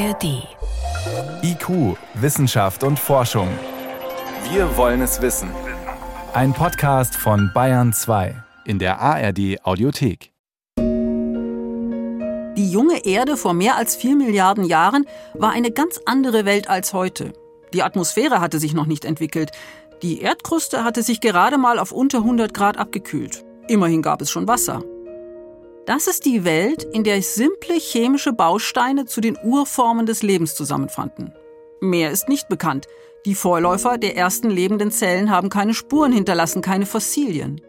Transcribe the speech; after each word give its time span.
ARD. 0.00 0.48
IQ, 1.42 1.96
Wissenschaft 2.14 2.84
und 2.84 2.98
Forschung. 2.98 3.48
Wir 4.50 4.74
wollen 4.78 5.02
es 5.02 5.20
wissen. 5.20 5.50
Ein 6.32 6.54
Podcast 6.54 7.14
von 7.16 7.50
Bayern 7.52 7.92
2 7.92 8.34
in 8.64 8.78
der 8.78 8.98
ARD 8.98 9.58
Audiothek. 9.62 10.32
Die 12.56 12.70
junge 12.70 13.04
Erde 13.04 13.36
vor 13.36 13.52
mehr 13.52 13.76
als 13.76 13.94
vier 13.94 14.16
Milliarden 14.16 14.64
Jahren 14.64 15.04
war 15.34 15.50
eine 15.50 15.70
ganz 15.70 16.00
andere 16.06 16.46
Welt 16.46 16.70
als 16.70 16.94
heute. 16.94 17.34
Die 17.74 17.82
Atmosphäre 17.82 18.40
hatte 18.40 18.58
sich 18.58 18.72
noch 18.72 18.86
nicht 18.86 19.04
entwickelt. 19.04 19.50
Die 20.02 20.22
Erdkruste 20.22 20.82
hatte 20.82 21.02
sich 21.02 21.20
gerade 21.20 21.58
mal 21.58 21.78
auf 21.78 21.92
unter 21.92 22.18
100 22.18 22.54
Grad 22.54 22.78
abgekühlt. 22.78 23.44
Immerhin 23.68 24.00
gab 24.00 24.22
es 24.22 24.30
schon 24.30 24.48
Wasser. 24.48 24.82
Das 25.90 26.06
ist 26.06 26.24
die 26.24 26.44
Welt, 26.44 26.84
in 26.84 27.02
der 27.02 27.20
simple 27.20 27.74
chemische 27.74 28.32
Bausteine 28.32 29.06
zu 29.06 29.20
den 29.20 29.36
Urformen 29.42 30.06
des 30.06 30.22
Lebens 30.22 30.54
zusammenfanden. 30.54 31.34
Mehr 31.80 32.12
ist 32.12 32.28
nicht 32.28 32.48
bekannt. 32.48 32.86
Die 33.26 33.34
Vorläufer 33.34 33.98
der 33.98 34.16
ersten 34.16 34.50
lebenden 34.50 34.92
Zellen 34.92 35.32
haben 35.32 35.48
keine 35.48 35.74
Spuren 35.74 36.12
hinterlassen, 36.12 36.62
keine 36.62 36.86
Fossilien. 36.86 37.60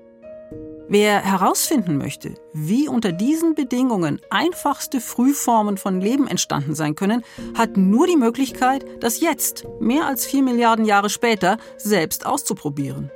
Wer 0.88 1.20
herausfinden 1.24 1.98
möchte, 1.98 2.36
wie 2.54 2.88
unter 2.88 3.12
diesen 3.12 3.56
Bedingungen 3.56 4.22
einfachste 4.30 5.02
Frühformen 5.02 5.78
von 5.78 6.00
Leben 6.00 6.28
entstanden 6.28 6.76
sein 6.76 6.94
können, 6.94 7.24
hat 7.56 7.76
nur 7.76 8.06
die 8.06 8.18
Möglichkeit, 8.18 8.86
das 9.00 9.20
jetzt, 9.20 9.66
mehr 9.80 10.06
als 10.06 10.28
vier 10.28 10.44
Milliarden 10.44 10.86
Jahre 10.86 11.10
später, 11.10 11.58
selbst 11.76 12.28
auszuprobieren. 12.28 13.10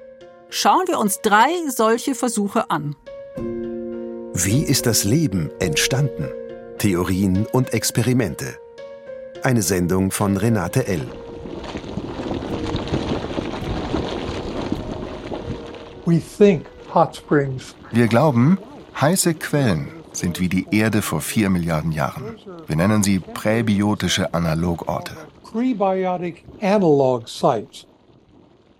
Schauen 0.49 0.87
wir 0.87 0.97
uns 0.97 1.21
drei 1.21 1.51
solche 1.69 2.15
Versuche 2.15 2.71
an. 2.71 2.95
Wie 4.37 4.63
ist 4.63 4.85
das 4.85 5.05
Leben 5.05 5.49
entstanden? 5.61 6.27
Theorien 6.77 7.45
und 7.53 7.73
Experimente. 7.73 8.57
Eine 9.43 9.61
Sendung 9.61 10.11
von 10.11 10.35
Renate 10.35 10.87
L. 10.87 11.07
Wir 17.91 18.07
glauben, 18.07 18.57
heiße 18.99 19.35
Quellen 19.35 19.87
sind 20.11 20.41
wie 20.41 20.49
die 20.49 20.67
Erde 20.69 21.01
vor 21.01 21.21
vier 21.21 21.49
Milliarden 21.49 21.93
Jahren. 21.93 22.37
Wir 22.67 22.75
nennen 22.75 23.03
sie 23.03 23.19
präbiotische 23.19 24.33
Analogorte. 24.33 25.15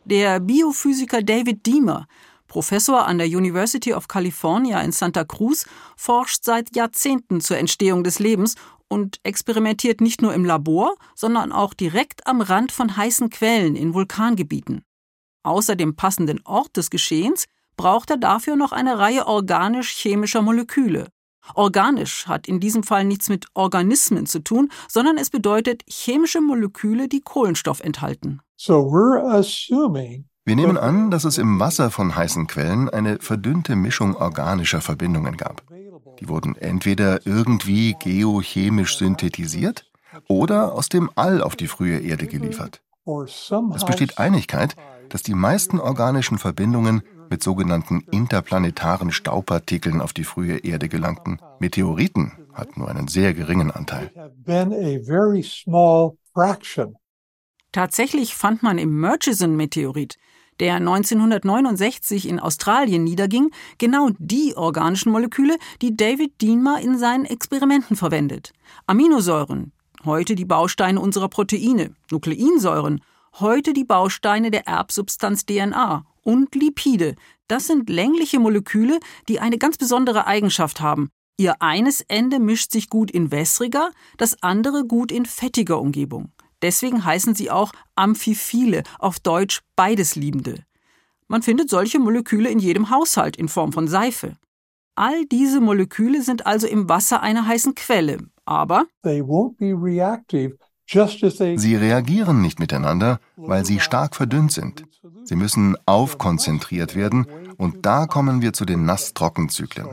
Der 0.03 0.40
Biophysiker 0.42 1.22
David 1.22 1.66
Diemer 1.66 2.08
Professor 2.56 3.06
an 3.06 3.17
der 3.17 3.28
University 3.28 3.94
of 3.94 4.08
California 4.08 4.80
in 4.80 4.94
Santa 4.94 5.25
Cruz, 5.25 5.66
forscht 5.98 6.45
seit 6.45 6.73
Jahrzehnten 6.73 7.42
zur 7.42 7.58
Entstehung 7.58 8.06
des 8.06 8.20
Lebens 8.20 8.56
und 8.88 9.20
experimentiert 9.23 10.00
nicht 10.00 10.22
nur 10.22 10.34
im 10.34 10.45
Labor, 10.45 10.95
sondern 11.16 11.52
auch 11.52 11.73
direkt 11.73 12.25
am 12.28 12.39
Rand 12.39 12.72
von 12.72 12.95
heißen 12.95 13.30
Quellen 13.30 13.75
in 13.75 13.94
Vulkangebieten. 13.94 14.86
Außer 15.44 15.75
dem 15.75 15.97
passenden 15.97 16.39
Ort 16.45 16.78
des 16.78 16.89
Geschehens 16.89 17.44
braucht 17.75 18.09
er 18.09 18.16
dafür 18.16 18.56
noch 18.56 18.72
eine 18.72 19.00
Reihe 19.00 19.28
organisch-chemischer 19.28 20.42
Moleküle. 20.42 21.09
Organisch 21.56 22.25
hat 22.25 22.47
in 22.47 22.62
diesem 22.62 22.84
Fall 22.84 23.03
nichts 23.03 23.28
mit 23.28 23.47
Organismen 23.53 24.28
zu 24.28 24.40
tun, 24.40 24.72
sondern 24.88 25.17
es 25.17 25.30
bedeutet 25.30 25.84
chemische 25.90 26.40
Moleküle, 26.40 27.09
die 27.09 27.19
Kohlenstoff 27.19 27.81
enthalten. 27.81 28.40
So 28.56 28.75
we're 28.75 29.22
assuming 29.22 30.30
wir 30.45 30.55
nehmen 30.55 30.77
an, 30.77 31.09
dass 31.09 31.23
es 31.23 31.38
im 31.38 31.59
Wasser 31.59 31.89
von 31.89 32.15
heißen 32.15 32.47
Quellen 32.47 32.89
eine 32.89 33.17
verdünnte 33.19 33.75
Mischung 33.75 34.15
organischer 34.15 34.79
Verbindungen 34.79 35.38
gab. 35.38 35.63
Die 36.19 36.29
wurden 36.29 36.55
entweder 36.55 37.25
irgendwie 37.25 37.95
geochemisch 37.99 38.97
synthetisiert 38.97 39.89
oder 40.27 40.73
aus 40.73 40.88
dem 40.88 41.09
All 41.16 41.41
auf 41.41 41.55
die 41.55 41.67
frühe 41.67 41.99
Erde 41.99 42.27
geliefert. 42.27 42.81
Es 43.05 43.85
besteht 43.85 44.17
Einigkeit, 44.17 44.75
dass 45.09 45.23
die 45.23 45.34
meisten 45.34 45.79
organischen 45.79 46.38
Verbindungen 46.38 47.03
mit 47.29 47.44
sogenannten 47.44 48.01
interplanetaren 48.11 49.11
Staubpartikeln 49.11 50.01
auf 50.01 50.13
die 50.13 50.23
frühe 50.23 50.57
Erde 50.57 50.89
gelangten. 50.89 51.39
Meteoriten 51.59 52.34
hatten 52.53 52.81
nur 52.81 52.89
einen 52.89 53.07
sehr 53.07 53.34
geringen 53.34 53.72
Anteil. 53.72 54.11
Tatsächlich 57.72 58.35
fand 58.35 58.63
man 58.63 58.78
im 58.78 59.00
Murchison-Meteorit, 59.00 60.17
der 60.59 60.75
1969 60.75 62.27
in 62.27 62.39
Australien 62.39 63.03
niederging, 63.03 63.51
genau 63.77 64.09
die 64.19 64.55
organischen 64.55 65.11
Moleküle, 65.11 65.57
die 65.81 65.95
David 65.95 66.41
Dienmer 66.41 66.79
in 66.81 66.97
seinen 66.97 67.25
Experimenten 67.25 67.95
verwendet. 67.95 68.53
Aminosäuren, 68.88 69.71
heute 70.05 70.35
die 70.35 70.45
Bausteine 70.45 70.99
unserer 70.99 71.29
Proteine, 71.29 71.93
Nukleinsäuren, 72.11 73.01
heute 73.39 73.73
die 73.73 73.85
Bausteine 73.85 74.51
der 74.51 74.67
Erbsubstanz 74.67 75.45
DNA 75.45 76.05
und 76.23 76.55
Lipide. 76.55 77.16
Das 77.47 77.67
sind 77.67 77.89
längliche 77.89 78.39
Moleküle, 78.39 78.99
die 79.27 79.39
eine 79.39 79.57
ganz 79.57 79.77
besondere 79.77 80.25
Eigenschaft 80.25 80.81
haben. 80.81 81.09
Ihr 81.37 81.61
eines 81.61 82.01
Ende 82.01 82.39
mischt 82.39 82.72
sich 82.72 82.89
gut 82.89 83.11
in 83.11 83.29
wässriger, 83.31 83.91
das 84.17 84.41
andere 84.41 84.85
gut 84.85 85.11
in 85.11 85.25
fettiger 85.25 85.81
Umgebung. 85.81 86.31
Deswegen 86.61 87.03
heißen 87.03 87.35
sie 87.35 87.51
auch 87.51 87.71
Amphiphile, 87.95 88.83
auf 88.99 89.19
Deutsch 89.19 89.61
beides 89.75 90.16
Liebende. 90.16 90.63
Man 91.27 91.41
findet 91.41 91.69
solche 91.69 91.99
Moleküle 91.99 92.49
in 92.49 92.59
jedem 92.59 92.89
Haushalt 92.89 93.35
in 93.35 93.47
Form 93.47 93.73
von 93.73 93.88
Seife. 93.88 94.38
All 94.95 95.25
diese 95.25 95.59
Moleküle 95.59 96.21
sind 96.21 96.45
also 96.45 96.67
im 96.67 96.88
Wasser 96.88 97.21
einer 97.21 97.45
heißen 97.47 97.75
Quelle, 97.75 98.19
aber 98.45 98.85
Sie 101.57 101.75
reagieren 101.75 102.41
nicht 102.41 102.59
miteinander, 102.59 103.19
weil 103.35 103.66
sie 103.66 103.79
stark 103.79 104.16
verdünnt 104.16 104.51
sind. 104.51 104.85
Sie 105.23 105.35
müssen 105.35 105.75
aufkonzentriert 105.87 106.95
werden 106.95 107.25
und 107.57 107.85
da 107.87 108.05
kommen 108.05 108.41
wir 108.41 108.53
zu 108.53 108.66
den 108.66 108.85
Nass-Trocken-Zyklen. 108.85 109.87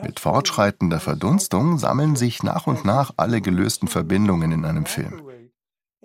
Mit 0.00 0.20
fortschreitender 0.20 1.00
Verdunstung 1.00 1.78
sammeln 1.78 2.14
sich 2.14 2.44
nach 2.44 2.68
und 2.68 2.84
nach 2.84 3.12
alle 3.16 3.40
gelösten 3.40 3.88
Verbindungen 3.88 4.52
in 4.52 4.64
einem 4.64 4.86
Film. 4.86 5.22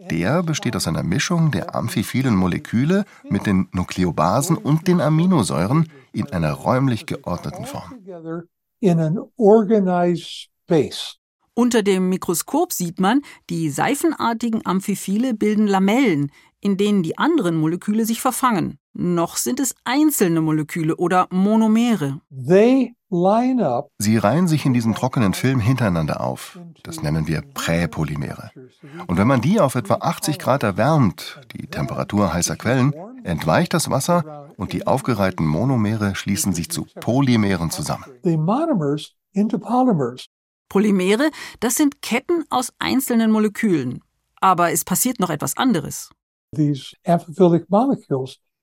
Der 0.10 0.44
besteht 0.44 0.76
aus 0.76 0.88
einer 0.88 1.04
Mischung 1.04 1.52
der 1.52 1.76
amphiphilen 1.76 2.36
Moleküle 2.36 3.06
mit 3.30 3.46
den 3.46 3.68
Nukleobasen 3.72 4.58
und 4.58 4.88
den 4.88 5.02
Aminosäuren 5.02 5.90
in 6.12 6.28
einer 6.32 6.54
räumlich 6.54 7.06
geordneten 7.06 7.66
Form. 7.66 7.94
Unter 11.56 11.84
dem 11.84 12.10
Mikroskop 12.10 12.74
sieht 12.74 13.00
man, 13.00 13.22
die 13.50 13.70
seifenartigen 13.70 14.66
Amphiphile 14.66 15.34
bilden 15.36 15.68
Lamellen, 15.68 16.32
in 16.60 16.78
denen 16.78 17.04
die 17.04 17.18
anderen 17.18 17.58
Moleküle 17.58 18.06
sich 18.06 18.22
verfangen. 18.22 18.80
Noch 18.94 19.38
sind 19.38 19.60
es 19.60 19.76
einzelne 19.84 20.42
Moleküle 20.42 20.96
oder 20.96 21.28
Monomere. 21.32 22.22
Sie 24.00 24.18
reihen 24.18 24.48
sich 24.48 24.66
in 24.66 24.74
diesem 24.74 24.96
trockenen 24.96 25.36
Film 25.36 25.60
hintereinander 25.60 26.20
auf. 26.20 26.60
Das 26.82 27.04
nennen 27.04 27.28
wir 27.28 27.44
Präpolymere. 27.44 28.50
Und 29.06 29.20
wenn 29.20 29.28
man 29.28 29.40
die 29.40 29.60
auf 29.60 29.76
etwa 29.76 29.98
80 30.02 30.40
Grad 30.40 30.64
erwärmt, 30.64 31.40
die 31.54 31.68
Temperatur 31.68 32.34
heißer 32.34 32.56
Quellen, 32.56 32.92
entweicht 33.24 33.76
das 33.76 33.92
Wasser 33.92 34.50
und 34.58 34.74
die 34.74 34.88
aufgereihten 34.88 35.46
Monomere 35.46 36.16
schließen 36.16 36.54
sich 36.54 36.72
zu 36.72 36.88
Polymeren 37.02 37.70
zusammen. 37.70 38.06
Polymere, 40.68 41.30
das 41.60 41.76
sind 41.76 42.02
Ketten 42.02 42.46
aus 42.50 42.74
einzelnen 42.80 43.30
Molekülen. 43.30 44.02
Aber 44.42 44.72
es 44.72 44.84
passiert 44.84 45.20
noch 45.20 45.30
etwas 45.30 45.56
anderes. 45.56 46.10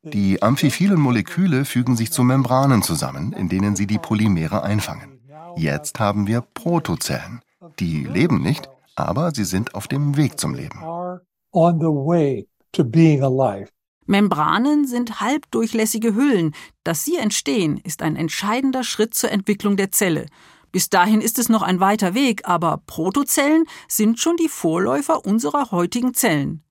Die 0.03 0.43
amphiphilen 0.43 0.99
Moleküle 0.99 1.67
fügen 1.67 1.95
sich 1.95 2.11
zu 2.11 2.25
Membranen 2.25 2.83
zusammen, 2.83 3.33
in 3.35 3.51
denen 3.51 3.77
sie 3.77 3.87
die 3.87 3.99
Polymere 3.99 4.63
einfangen. 4.63 5.21
Jetzt 5.57 6.01
haben 6.01 6.27
wir 6.27 6.41
Protozellen. 6.41 7.43
Die 7.79 8.05
leben 8.05 8.41
nicht, 8.41 8.71
aber 8.97 9.33
sie 9.35 9.45
sind 9.45 9.75
auf 9.75 9.89
dem 9.89 10.17
Weg 10.17 10.41
zum 10.41 10.55
Leben. 10.55 10.81
Membranen 14.07 14.87
sind 14.87 15.21
halbdurchlässige 15.21 16.15
Hüllen. 16.15 16.55
Dass 16.83 17.05
sie 17.05 17.17
entstehen, 17.17 17.77
ist 17.77 18.03
ein 18.03 18.17
entscheidender 18.17 18.85
Schritt 18.85 19.15
zur 19.15 19.31
Entwicklung 19.31 19.77
der 19.77 19.93
Zelle. 19.93 20.27
Bis 20.73 20.89
dahin 20.89 21.21
ist 21.21 21.39
es 21.39 21.49
noch 21.49 21.63
ein 21.63 21.81
weiter 21.81 22.15
Weg, 22.15 22.49
aber 22.49 22.83
Protozellen 22.87 23.65
sind 23.87 24.19
schon 24.19 24.37
die 24.37 24.49
Vorläufer 24.49 25.27
unserer 25.27 25.73
heutigen 25.73 26.15
Zellen. 26.15 26.65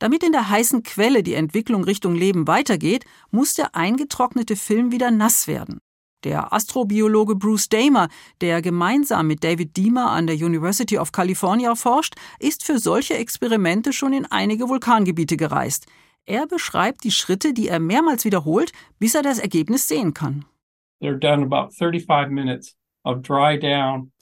Damit 0.00 0.24
in 0.24 0.32
der 0.32 0.48
heißen 0.48 0.82
Quelle 0.82 1.22
die 1.22 1.34
Entwicklung 1.34 1.84
Richtung 1.84 2.14
Leben 2.14 2.48
weitergeht, 2.48 3.04
muss 3.30 3.54
der 3.54 3.76
eingetrocknete 3.76 4.56
Film 4.56 4.90
wieder 4.90 5.10
nass 5.10 5.46
werden. 5.46 5.78
Der 6.24 6.52
Astrobiologe 6.52 7.36
Bruce 7.36 7.68
Damer, 7.68 8.08
der 8.40 8.62
gemeinsam 8.62 9.26
mit 9.26 9.44
David 9.44 9.76
Diemer 9.76 10.10
an 10.10 10.26
der 10.26 10.36
University 10.36 10.98
of 10.98 11.12
California 11.12 11.74
forscht, 11.74 12.14
ist 12.38 12.64
für 12.64 12.78
solche 12.78 13.14
Experimente 13.14 13.92
schon 13.92 14.14
in 14.14 14.26
einige 14.26 14.68
Vulkangebiete 14.68 15.36
gereist. 15.36 15.86
Er 16.24 16.46
beschreibt 16.46 17.04
die 17.04 17.10
Schritte, 17.10 17.52
die 17.52 17.68
er 17.68 17.78
mehrmals 17.78 18.24
wiederholt, 18.24 18.72
bis 18.98 19.14
er 19.14 19.22
das 19.22 19.38
Ergebnis 19.38 19.86
sehen 19.86 20.14
kann. 20.14 20.46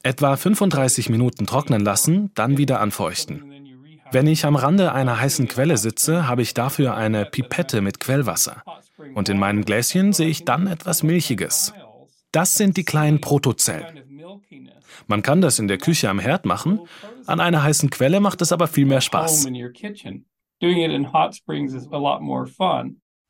Etwa 0.03 0.35
35 0.35 1.09
Minuten 1.09 1.45
trocknen 1.45 1.81
lassen, 1.81 2.31
dann 2.35 2.57
wieder 2.57 2.79
anfeuchten. 2.79 3.68
Wenn 4.11 4.27
ich 4.27 4.45
am 4.45 4.55
Rande 4.55 4.91
einer 4.91 5.19
heißen 5.19 5.47
Quelle 5.47 5.77
sitze, 5.77 6.27
habe 6.27 6.41
ich 6.41 6.53
dafür 6.53 6.95
eine 6.95 7.25
Pipette 7.25 7.81
mit 7.81 7.99
Quellwasser. 7.99 8.63
Und 9.13 9.29
in 9.29 9.37
meinem 9.37 9.63
Gläschen 9.65 10.13
sehe 10.13 10.29
ich 10.29 10.45
dann 10.45 10.67
etwas 10.67 11.03
Milchiges. 11.03 11.73
Das 12.31 12.57
sind 12.57 12.77
die 12.77 12.85
kleinen 12.85 13.21
Protozellen. 13.21 14.03
Man 15.07 15.21
kann 15.21 15.41
das 15.41 15.59
in 15.59 15.67
der 15.67 15.77
Küche 15.77 16.09
am 16.09 16.19
Herd 16.19 16.45
machen, 16.45 16.81
an 17.25 17.39
einer 17.39 17.63
heißen 17.63 17.89
Quelle 17.89 18.19
macht 18.19 18.41
es 18.41 18.51
aber 18.51 18.67
viel 18.67 18.85
mehr 18.85 19.01
Spaß. 19.01 19.47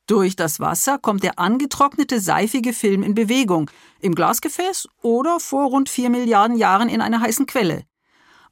Durch 0.07 0.35
das 0.35 0.59
Wasser 0.59 0.97
kommt 0.97 1.23
der 1.23 1.37
angetrocknete 1.37 2.19
seifige 2.19 2.73
Film 2.73 3.03
in 3.03 3.13
Bewegung, 3.13 3.69
im 4.01 4.15
Glasgefäß 4.15 4.87
oder 5.03 5.39
vor 5.39 5.67
rund 5.67 5.87
4 5.87 6.09
Milliarden 6.09 6.57
Jahren 6.57 6.89
in 6.89 7.01
einer 7.01 7.21
heißen 7.21 7.45
Quelle. 7.45 7.83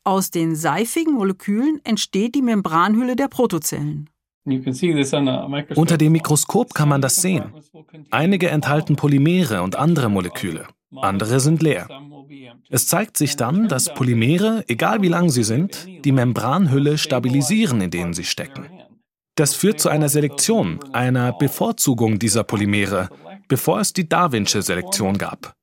Aus 0.07 0.31
den 0.31 0.55
seifigen 0.55 1.15
Molekülen 1.15 1.81
entsteht 1.83 2.33
die 2.33 2.41
Membranhülle 2.41 3.17
der 3.17 3.27
Protozellen. 3.27 4.09
Unter 5.75 5.97
dem 5.97 6.13
Mikroskop 6.13 6.73
kann 6.73 6.87
man 6.87 7.01
das 7.01 7.17
sehen. 7.17 7.51
Einige 8.09 8.47
enthalten 8.47 8.95
Polymere 8.95 9.61
und 9.63 9.75
andere 9.75 10.09
Moleküle, 10.09 10.65
andere 10.95 11.41
sind 11.41 11.61
leer. 11.61 11.89
Es 12.69 12.87
zeigt 12.87 13.17
sich 13.17 13.35
dann, 13.35 13.67
dass 13.67 13.93
Polymere, 13.93 14.63
egal 14.69 15.01
wie 15.01 15.09
lang 15.09 15.29
sie 15.29 15.43
sind, 15.43 15.85
die 16.05 16.13
Membranhülle 16.13 16.97
stabilisieren, 16.97 17.81
in 17.81 17.91
denen 17.91 18.13
sie 18.13 18.23
stecken. 18.23 18.65
Das 19.35 19.55
führt 19.55 19.81
zu 19.81 19.89
einer 19.89 20.07
Selektion, 20.07 20.79
einer 20.93 21.33
Bevorzugung 21.33 22.17
dieser 22.17 22.45
Polymere, 22.45 23.09
bevor 23.49 23.81
es 23.81 23.91
die 23.91 24.07
Darwinsche 24.07 24.61
Selektion 24.61 25.17
gab. 25.17 25.53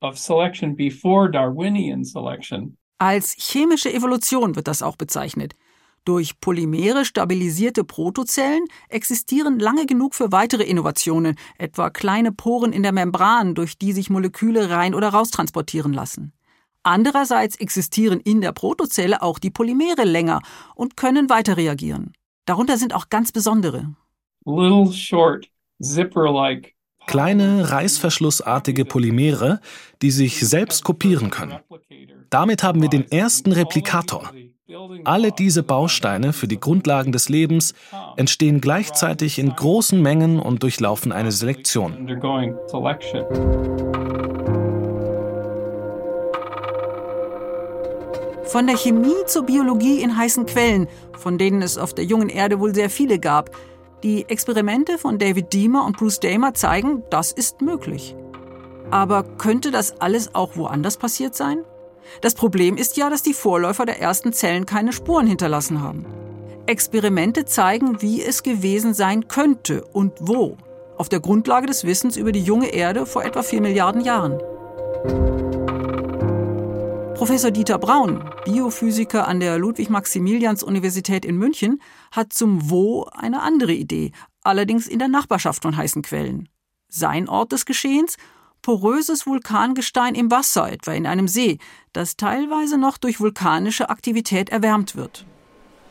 Als 2.99 3.35
chemische 3.37 3.93
Evolution 3.93 4.57
wird 4.57 4.69
das 4.69 4.83
auch 4.83 4.97
bezeichnet. 4.97 5.55
Durch 6.05 6.39
Polymere 6.39 7.05
stabilisierte 7.05 7.83
Protozellen 7.83 8.65
existieren 8.91 9.59
lange 9.59 9.87
genug 9.87 10.15
für 10.15 10.33
weitere 10.33 10.63
Innovationen, 10.63 11.37
etwa 11.57 11.89
kleine 11.89 12.31
Poren 12.31 12.73
in 12.73 12.83
der 12.83 12.93
Membran, 12.93 13.55
durch 13.55 13.79
die 13.79 13.93
sich 13.93 14.11
Moleküle 14.11 14.69
rein 14.69 14.95
oder 14.95 15.09
raustransportieren 15.09 15.95
lassen. 15.95 16.33
Andererseits 16.83 17.57
existieren 17.57 18.21
in 18.21 18.43
der 18.43 18.53
Protozelle 18.53 19.23
auch 19.23 19.39
die 19.39 19.51
Polymere 19.51 20.05
länger 20.05 20.43
und 20.75 20.99
können 20.99 21.31
weiter 21.31 21.57
reagieren. 21.57 22.13
Darunter 22.45 22.77
sind 22.77 22.95
auch 22.95 23.09
ganz 23.09 23.33
besondere. 23.33 23.95
Kleine 27.07 27.71
reißverschlussartige 27.71 28.85
Polymere, 28.85 29.61
die 30.03 30.11
sich 30.11 30.41
selbst 30.41 30.85
kopieren 30.85 31.31
können. 31.31 31.57
Damit 32.31 32.63
haben 32.63 32.83
wir 32.83 32.89
den 32.89 33.11
ersten 33.11 33.53
Replikator, 33.53 34.31
alle 35.05 35.31
diese 35.31 35.63
Bausteine 35.63 36.33
für 36.33 36.49
die 36.49 36.59
Grundlagen 36.59 37.13
des 37.13 37.29
Lebens 37.29 37.75
entstehen 38.17 38.63
gleichzeitig 38.63 39.39
in 39.39 39.55
großen 39.55 40.01
Mengen 40.01 40.41
und 40.41 40.63
durchlaufen 40.63 41.13
eine 41.13 41.33
Selektion. 41.33 41.93
Von 48.45 48.67
der 48.67 48.77
Chemie 48.77 49.25
zur 49.27 49.45
Biologie 49.45 50.01
in 50.01 50.17
heißen 50.17 50.47
Quellen, 50.47 50.89
von 51.19 51.37
denen 51.37 51.61
es 51.61 51.77
auf 51.77 51.93
der 51.93 52.05
jungen 52.05 52.29
Erde 52.29 52.59
wohl 52.59 52.75
sehr 52.75 52.89
viele 52.89 53.19
gab. 53.19 53.51
Die 54.05 54.29
Experimente 54.29 54.99
von 54.99 55.19
David 55.19 55.55
Deemer 55.55 55.87
und 55.87 55.97
Bruce 55.97 56.21
Damer 56.21 56.53
zeigen, 56.53 57.03
das 57.09 57.33
ist 57.33 57.63
möglich. 57.63 58.15
Aber 58.91 59.23
könnte 59.23 59.71
das 59.71 59.99
alles 59.99 60.35
auch 60.35 60.59
woanders 60.59 60.99
passiert 60.99 61.35
sein? 61.35 61.65
Das 62.21 62.35
Problem 62.35 62.77
ist 62.77 62.99
ja, 62.99 63.09
dass 63.09 63.23
die 63.23 63.33
Vorläufer 63.33 63.87
der 63.87 64.03
ersten 64.03 64.35
Zellen 64.35 64.67
keine 64.67 64.93
Spuren 64.93 65.27
hinterlassen 65.27 65.81
haben. 65.81 66.05
Experimente 66.67 67.47
zeigen, 67.47 68.03
wie 68.03 68.23
es 68.23 68.43
gewesen 68.43 68.93
sein 68.93 69.27
könnte 69.27 69.83
und 69.95 70.13
wo, 70.21 70.59
auf 70.99 71.09
der 71.09 71.21
Grundlage 71.21 71.67
des 71.67 71.85
Wissens 71.85 72.19
über 72.19 72.33
die 72.33 72.43
junge 72.43 72.75
Erde 72.75 73.07
vor 73.07 73.25
etwa 73.25 73.43
4 73.43 73.63
Milliarden 73.63 74.03
Jahren. 74.03 74.39
Professor 77.15 77.53
Dieter 77.53 77.79
Braun, 77.79 78.29
Biophysiker 78.45 79.29
an 79.29 79.39
der 79.39 79.57
Ludwig-Maximilians-Universität 79.59 81.25
in 81.25 81.37
München, 81.37 81.81
hat 82.11 82.33
zum 82.33 82.71
Wo 82.71 83.05
eine 83.05 83.41
andere 83.41 83.73
Idee, 83.73 84.11
allerdings 84.43 84.89
in 84.89 84.99
der 84.99 85.07
Nachbarschaft 85.07 85.63
von 85.63 85.77
heißen 85.77 86.03
Quellen. 86.03 86.49
Sein 86.89 87.29
Ort 87.29 87.53
des 87.53 87.67
Geschehens 87.67 88.17
poröses 88.63 89.27
Vulkangestein 89.27 90.17
im 90.17 90.33
Wasser, 90.33 90.73
etwa 90.73 90.93
in 90.93 91.07
einem 91.07 91.29
See, 91.29 91.59
das 91.93 92.17
teilweise 92.17 92.79
noch 92.79 92.99
durch 92.99 93.21
vulkanische 93.21 93.91
Aktivität 93.91 94.49
erwärmt 94.49 94.97
wird. 94.97 95.25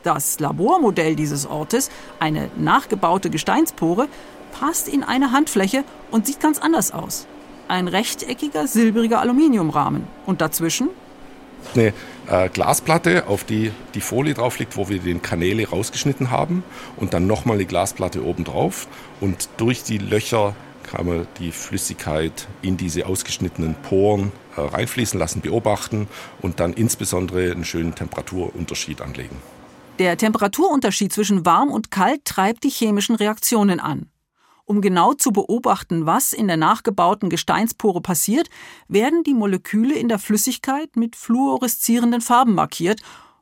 Das 0.03 0.41
Labormodell 0.41 1.15
dieses 1.15 1.45
Ortes, 1.45 1.89
eine 2.19 2.51
nachgebaute 2.57 3.29
Gesteinspore, 3.29 4.09
passt 4.51 4.89
in 4.89 5.03
eine 5.03 5.31
Handfläche 5.31 5.85
und 6.11 6.27
sieht 6.27 6.41
ganz 6.41 6.59
anders 6.59 6.91
aus. 6.91 7.27
Ein 7.69 7.87
rechteckiger, 7.87 8.67
silbriger 8.67 9.21
Aluminiumrahmen. 9.21 10.05
Und 10.25 10.41
dazwischen? 10.41 10.89
Eine 11.75 11.93
äh, 12.27 12.49
Glasplatte, 12.49 13.27
auf 13.27 13.43
die 13.43 13.71
die 13.95 14.01
Folie 14.01 14.33
drauf 14.33 14.59
liegt, 14.59 14.77
wo 14.77 14.89
wir 14.89 14.99
den 14.99 15.21
Kanäle 15.21 15.67
rausgeschnitten 15.67 16.31
haben. 16.31 16.63
Und 16.97 17.13
dann 17.13 17.27
nochmal 17.27 17.55
eine 17.57 17.65
Glasplatte 17.65 18.23
oben 18.23 18.43
drauf. 18.43 18.87
Und 19.19 19.49
durch 19.57 19.83
die 19.83 19.97
Löcher 19.97 20.55
kann 20.83 21.05
man 21.07 21.27
die 21.39 21.51
Flüssigkeit 21.51 22.47
in 22.61 22.77
diese 22.77 23.05
ausgeschnittenen 23.05 23.75
Poren 23.75 24.31
äh, 24.55 24.61
reinfließen 24.61 25.19
lassen, 25.19 25.41
beobachten 25.41 26.07
und 26.41 26.59
dann 26.59 26.73
insbesondere 26.73 27.51
einen 27.51 27.65
schönen 27.65 27.95
Temperaturunterschied 27.95 29.01
anlegen. 29.01 29.37
Der 29.99 30.17
Temperaturunterschied 30.17 31.13
zwischen 31.13 31.45
warm 31.45 31.71
und 31.71 31.91
kalt 31.91 32.25
treibt 32.25 32.63
die 32.63 32.69
chemischen 32.69 33.15
Reaktionen 33.15 33.79
an. 33.79 34.07
Um 34.65 34.81
genau 34.81 35.13
zu 35.13 35.31
beobachten, 35.31 36.05
was 36.05 36.31
in 36.31 36.47
der 36.47 36.57
nachgebauten 36.57 37.29
Gesteinspore 37.29 38.01
passiert, 38.01 38.49
werden 38.87 39.23
die 39.23 39.33
Moleküle 39.33 39.95
in 39.95 40.07
der 40.07 40.19
Flüssigkeit 40.19 40.95
mit 40.95 41.15
fluoreszierenden 41.15 42.21
Farben 42.21 42.55
markiert 42.55 43.01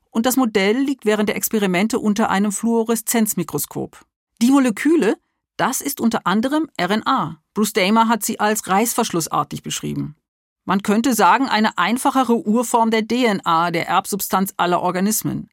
und 0.10 0.26
das 0.26 0.36
Modell 0.36 0.78
liegt 0.78 1.06
während 1.06 1.30
der 1.30 1.36
Experimente 1.36 2.00
unter 2.00 2.30
einem 2.30 2.52
Fluoreszenzmikroskop. 2.52 4.04
Die 4.42 4.52
Moleküle, 4.52 5.18
das 5.58 5.82
ist 5.82 6.02
unter 6.02 6.26
anderem 6.26 6.70
RNA. 6.80 7.42
Bruce 7.54 7.74
Damer 7.74 8.08
hat 8.08 8.24
sie 8.24 8.40
als 8.40 8.68
reißverschlussartig 8.68 9.62
beschrieben. 9.62 10.16
Man 10.66 10.84
könnte 10.84 11.14
sagen, 11.14 11.48
eine 11.48 11.78
einfachere 11.78 12.36
Urform 12.36 12.92
der 12.92 13.08
DNA, 13.08 13.72
der 13.72 13.88
Erbsubstanz 13.88 14.54
aller 14.58 14.82
Organismen. 14.82 15.50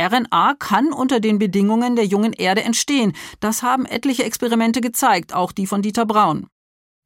RNA 0.00 0.54
kann 0.58 0.92
unter 0.92 1.20
den 1.20 1.38
Bedingungen 1.38 1.96
der 1.96 2.06
jungen 2.06 2.32
Erde 2.32 2.62
entstehen. 2.62 3.12
Das 3.40 3.62
haben 3.62 3.86
etliche 3.86 4.24
Experimente 4.24 4.80
gezeigt, 4.80 5.34
auch 5.34 5.52
die 5.52 5.66
von 5.66 5.82
Dieter 5.82 6.06
Braun. 6.06 6.46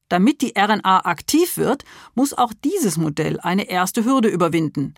Damit 0.08 0.40
die 0.40 0.54
RNA 0.56 1.04
aktiv 1.04 1.56
wird, 1.56 1.84
muss 2.14 2.32
auch 2.32 2.52
dieses 2.64 2.96
Modell 2.96 3.40
eine 3.40 3.68
erste 3.68 4.04
Hürde 4.04 4.28
überwinden. 4.28 4.94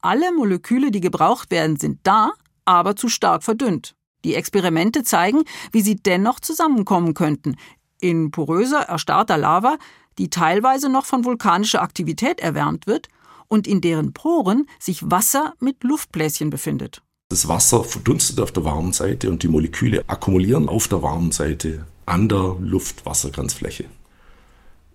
Alle 0.00 0.32
Moleküle, 0.32 0.90
die 0.90 1.00
gebraucht 1.00 1.50
werden, 1.50 1.76
sind 1.76 2.00
da, 2.04 2.32
aber 2.64 2.94
zu 2.94 3.08
stark 3.08 3.42
verdünnt. 3.42 3.94
Die 4.24 4.34
Experimente 4.34 5.02
zeigen, 5.02 5.42
wie 5.72 5.82
sie 5.82 5.96
dennoch 5.96 6.40
zusammenkommen 6.40 7.14
könnten. 7.14 7.56
In 8.00 8.30
poröser, 8.30 8.82
erstarrter 8.82 9.36
Lava, 9.38 9.76
die 10.18 10.30
teilweise 10.30 10.88
noch 10.88 11.04
von 11.04 11.24
vulkanischer 11.24 11.82
Aktivität 11.82 12.40
erwärmt 12.40 12.86
wird 12.86 13.08
und 13.48 13.66
in 13.66 13.80
deren 13.80 14.12
Poren 14.12 14.66
sich 14.78 15.10
Wasser 15.10 15.54
mit 15.58 15.82
Luftbläschen 15.82 16.50
befindet. 16.50 17.02
Das 17.34 17.48
Wasser 17.48 17.82
verdunstet 17.82 18.38
auf 18.38 18.52
der 18.52 18.64
warmen 18.64 18.92
Seite 18.92 19.28
und 19.28 19.42
die 19.42 19.48
Moleküle 19.48 20.04
akkumulieren 20.06 20.68
auf 20.68 20.86
der 20.86 21.02
warmen 21.02 21.32
Seite 21.32 21.84
an 22.06 22.28
der 22.28 22.54
Luft-Wasser-Grenzfläche. 22.60 23.86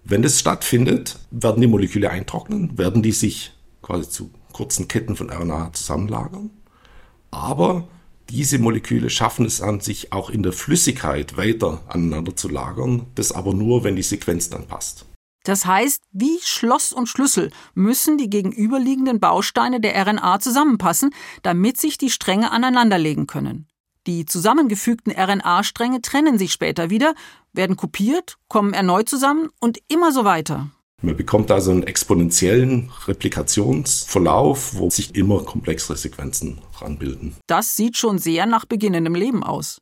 Wenn 0.06 0.22
das 0.22 0.40
stattfindet, 0.40 1.20
werden 1.32 1.60
die 1.60 1.68
Moleküle 1.68 2.10
eintrocknen, 2.10 2.78
werden 2.78 3.04
die 3.04 3.12
sich 3.12 3.52
quasi 3.82 4.10
zu 4.10 4.32
kurzen 4.54 4.88
Ketten 4.88 5.18
von 5.18 5.30
RNA 5.30 5.74
zusammenlagern. 5.74 6.50
Aber 7.30 7.90
diese 8.30 8.58
Moleküle 8.58 9.10
schaffen 9.10 9.46
es 9.46 9.60
an, 9.60 9.82
sich 9.82 10.14
auch 10.14 10.30
in 10.30 10.42
der 10.42 10.54
Flüssigkeit 10.54 11.36
weiter 11.36 11.82
aneinander 11.90 12.38
zu 12.38 12.48
lagern, 12.48 13.08
das 13.16 13.34
aber 13.34 13.54
nur, 13.54 13.84
wenn 13.84 13.98
die 13.98 14.02
Sequenz 14.02 14.50
dann 14.50 14.66
passt. 14.66 15.04
Das 15.50 15.66
heißt, 15.66 16.04
wie 16.12 16.38
Schloss 16.44 16.94
und 16.94 17.10
Schlüssel 17.10 17.50
müssen 17.74 18.20
die 18.20 18.30
gegenüberliegenden 18.30 19.20
Bausteine 19.20 19.82
der 19.82 20.00
RNA 20.00 20.40
zusammenpassen, 20.42 21.10
damit 21.42 21.78
sich 21.78 21.98
die 21.98 22.12
Stränge 22.12 22.52
aneinanderlegen 22.52 23.26
können. 23.26 23.66
Die 24.06 24.26
zusammengefügten 24.26 25.12
RNA-Stränge 25.12 26.04
trennen 26.04 26.38
sich 26.38 26.52
später 26.52 26.92
wieder, 26.92 27.16
werden 27.52 27.78
kopiert, 27.78 28.38
kommen 28.48 28.76
erneut 28.76 29.10
zusammen 29.10 29.50
und 29.60 29.80
immer 29.88 30.12
so 30.12 30.24
weiter. 30.24 30.70
Man 31.02 31.18
bekommt 31.18 31.50
also 31.50 31.72
einen 31.72 31.82
exponentiellen 31.82 32.92
Replikationsverlauf, 33.08 34.76
wo 34.76 34.92
sich 34.92 35.16
immer 35.16 35.44
komplexere 35.46 35.98
Sequenzen 35.98 36.62
ranbilden. 36.80 37.38
Das 37.48 37.76
sieht 37.76 37.98
schon 37.98 38.20
sehr 38.20 38.46
nach 38.46 38.66
beginnendem 38.66 39.16
Leben 39.16 39.44
aus. 39.44 39.82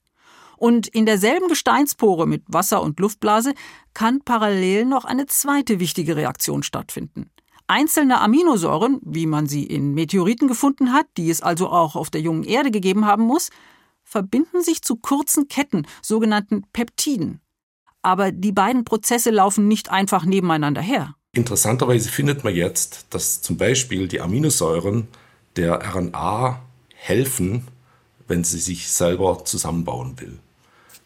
Und 0.57 0.87
in 0.87 1.05
derselben 1.05 1.47
Gesteinspore 1.47 2.27
mit 2.27 2.43
Wasser- 2.47 2.81
und 2.81 2.99
Luftblase 2.99 3.53
kann 3.93 4.21
parallel 4.21 4.85
noch 4.85 5.05
eine 5.05 5.27
zweite 5.27 5.79
wichtige 5.79 6.15
Reaktion 6.15 6.63
stattfinden. 6.63 7.29
Einzelne 7.67 8.21
Aminosäuren, 8.21 8.99
wie 9.03 9.25
man 9.25 9.47
sie 9.47 9.63
in 9.63 9.93
Meteoriten 9.93 10.47
gefunden 10.47 10.93
hat, 10.93 11.05
die 11.17 11.29
es 11.29 11.41
also 11.41 11.69
auch 11.69 11.95
auf 11.95 12.09
der 12.09 12.21
jungen 12.21 12.43
Erde 12.43 12.71
gegeben 12.71 13.05
haben 13.05 13.23
muss, 13.23 13.49
verbinden 14.03 14.61
sich 14.61 14.81
zu 14.81 14.95
kurzen 14.95 15.47
Ketten, 15.47 15.85
sogenannten 16.01 16.63
Peptiden. 16.71 17.41
Aber 18.01 18.31
die 18.31 18.53
beiden 18.53 18.85
Prozesse 18.85 19.31
laufen 19.31 19.67
nicht 19.67 19.91
einfach 19.91 20.23
nebeneinander 20.23 20.81
her. 20.81 21.15
Interessanterweise 21.33 22.09
findet 22.09 22.43
man 22.43 22.55
jetzt, 22.55 23.07
dass 23.09 23.41
zum 23.41 23.57
Beispiel 23.57 24.07
die 24.07 24.21
Aminosäuren 24.21 25.07
der 25.57 25.81
RNA 25.93 26.61
helfen, 26.95 27.67
wenn 28.27 28.43
sie 28.43 28.59
sich 28.59 28.89
selber 28.89 29.43
zusammenbauen 29.45 30.19
will. 30.19 30.39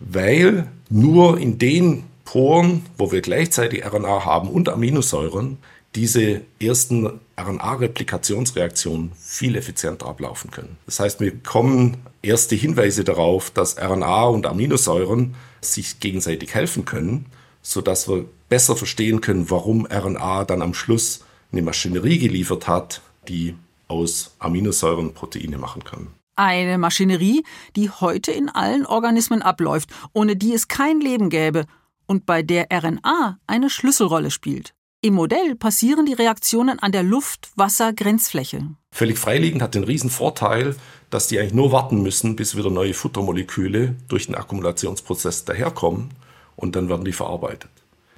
Weil 0.10 0.68
nur 0.90 1.38
in 1.40 1.58
den 1.58 2.04
Poren, 2.26 2.86
wo 2.98 3.12
wir 3.12 3.22
gleichzeitig 3.22 3.86
RNA 3.86 4.26
haben 4.26 4.50
und 4.50 4.70
Aminosäuren, 4.70 5.58
diese 5.96 6.42
ersten 6.62 7.20
RNA-Replikationsreaktionen 7.38 9.12
viel 9.18 9.56
effizienter 9.56 10.08
ablaufen 10.08 10.52
können. 10.52 10.78
Das 10.86 11.00
heißt, 11.00 11.20
wir 11.20 11.32
bekommen 11.32 11.98
erste 12.22 12.56
Hinweise 12.56 13.04
darauf, 13.04 13.50
dass 13.50 13.78
RNA 13.78 14.26
und 14.26 14.46
Aminosäuren 14.46 15.36
sich 15.60 16.00
gegenseitig 16.00 16.56
helfen 16.56 16.86
können, 16.86 17.26
sodass 17.62 18.08
wir 18.08 18.26
besser 18.48 18.76
verstehen 18.76 19.22
können, 19.22 19.50
warum 19.50 19.86
RNA 19.86 20.46
dann 20.46 20.62
am 20.62 20.74
Schluss 20.74 21.26
eine 21.52 21.62
Maschinerie 21.62 22.20
geliefert 22.20 22.68
hat, 22.68 23.02
die 23.28 23.56
aus 23.88 24.36
Aminosäuren 24.40 25.14
Proteine 25.14 25.58
machen 25.58 25.84
kann. 25.84 26.08
Eine 26.44 26.80
Maschinerie, 26.80 27.44
die 27.76 27.92
heute 27.92 28.32
in 28.32 28.50
allen 28.50 28.88
Organismen 28.88 29.44
abläuft, 29.44 29.92
ohne 30.12 30.36
die 30.36 30.56
es 30.56 30.68
kein 30.68 31.00
Leben 31.00 31.30
gäbe 31.30 31.68
und 32.08 32.26
bei 32.26 32.42
der 32.42 32.66
RNA 32.74 33.38
eine 33.46 33.70
Schlüsselrolle 33.70 34.32
spielt. 34.32 34.74
Im 35.02 35.14
Modell 35.14 35.54
passieren 35.56 36.08
die 36.08 36.14
Reaktionen 36.14 36.80
an 36.80 36.92
der 36.92 37.04
Luft-Wasser-Grenzfläche. 37.04 38.72
Völlig 38.92 39.20
freiliegend 39.20 39.62
hat 39.62 39.76
den 39.76 39.84
riesen 39.84 40.10
Vorteil, 40.10 40.76
dass 41.12 41.28
die 41.28 41.38
eigentlich 41.38 41.54
nur 41.54 41.72
warten 41.72 42.02
müssen, 42.02 42.36
bis 42.36 42.58
wieder 42.58 42.72
neue 42.72 42.96
Futtermoleküle 42.96 43.96
durch 44.08 44.26
den 44.26 44.34
Akkumulationsprozess 44.34 45.46
daherkommen 45.46 46.10
und 46.56 46.76
dann 46.76 46.90
werden 46.90 47.06
die 47.06 47.14
verarbeitet. 47.14 47.70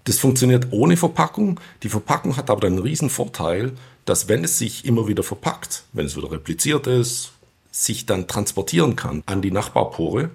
Das 0.06 0.20
funktioniert 0.20 0.68
ohne 0.72 0.96
Verpackung. 0.96 1.60
Die 1.84 1.90
Verpackung 1.90 2.38
hat 2.38 2.50
aber 2.50 2.68
einen 2.68 2.80
riesen 2.80 3.10
Vorteil, 3.10 3.74
dass 4.06 4.30
wenn 4.30 4.46
es 4.46 4.58
sich 4.58 4.86
immer 4.86 5.10
wieder 5.10 5.24
verpackt, 5.24 5.84
wenn 5.92 6.06
es 6.06 6.16
wieder 6.16 6.32
repliziert 6.32 6.88
ist, 6.88 7.33
sich 7.74 8.06
dann 8.06 8.28
transportieren 8.28 8.96
kann 8.96 9.24
an 9.26 9.42
die 9.42 9.52
Nachbarpore 9.52 10.30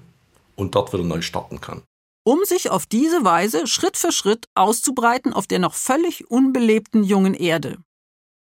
und 0.57 0.75
dort 0.75 0.93
wieder 0.93 1.05
neu 1.05 1.23
starten 1.23 1.61
kann 1.61 1.83
um 2.29 2.45
sich 2.45 2.69
auf 2.69 2.85
diese 2.85 3.25
Weise 3.25 3.67
Schritt 3.67 3.97
für 3.97 4.13
Schritt 4.13 4.49
auszubreiten 4.55 5.33
auf 5.33 5.47
der 5.47 5.59
noch 5.61 5.73
völlig 5.73 6.31
unbelebten 6.31 7.03
jungen 7.03 7.33
Erde. 7.33 7.79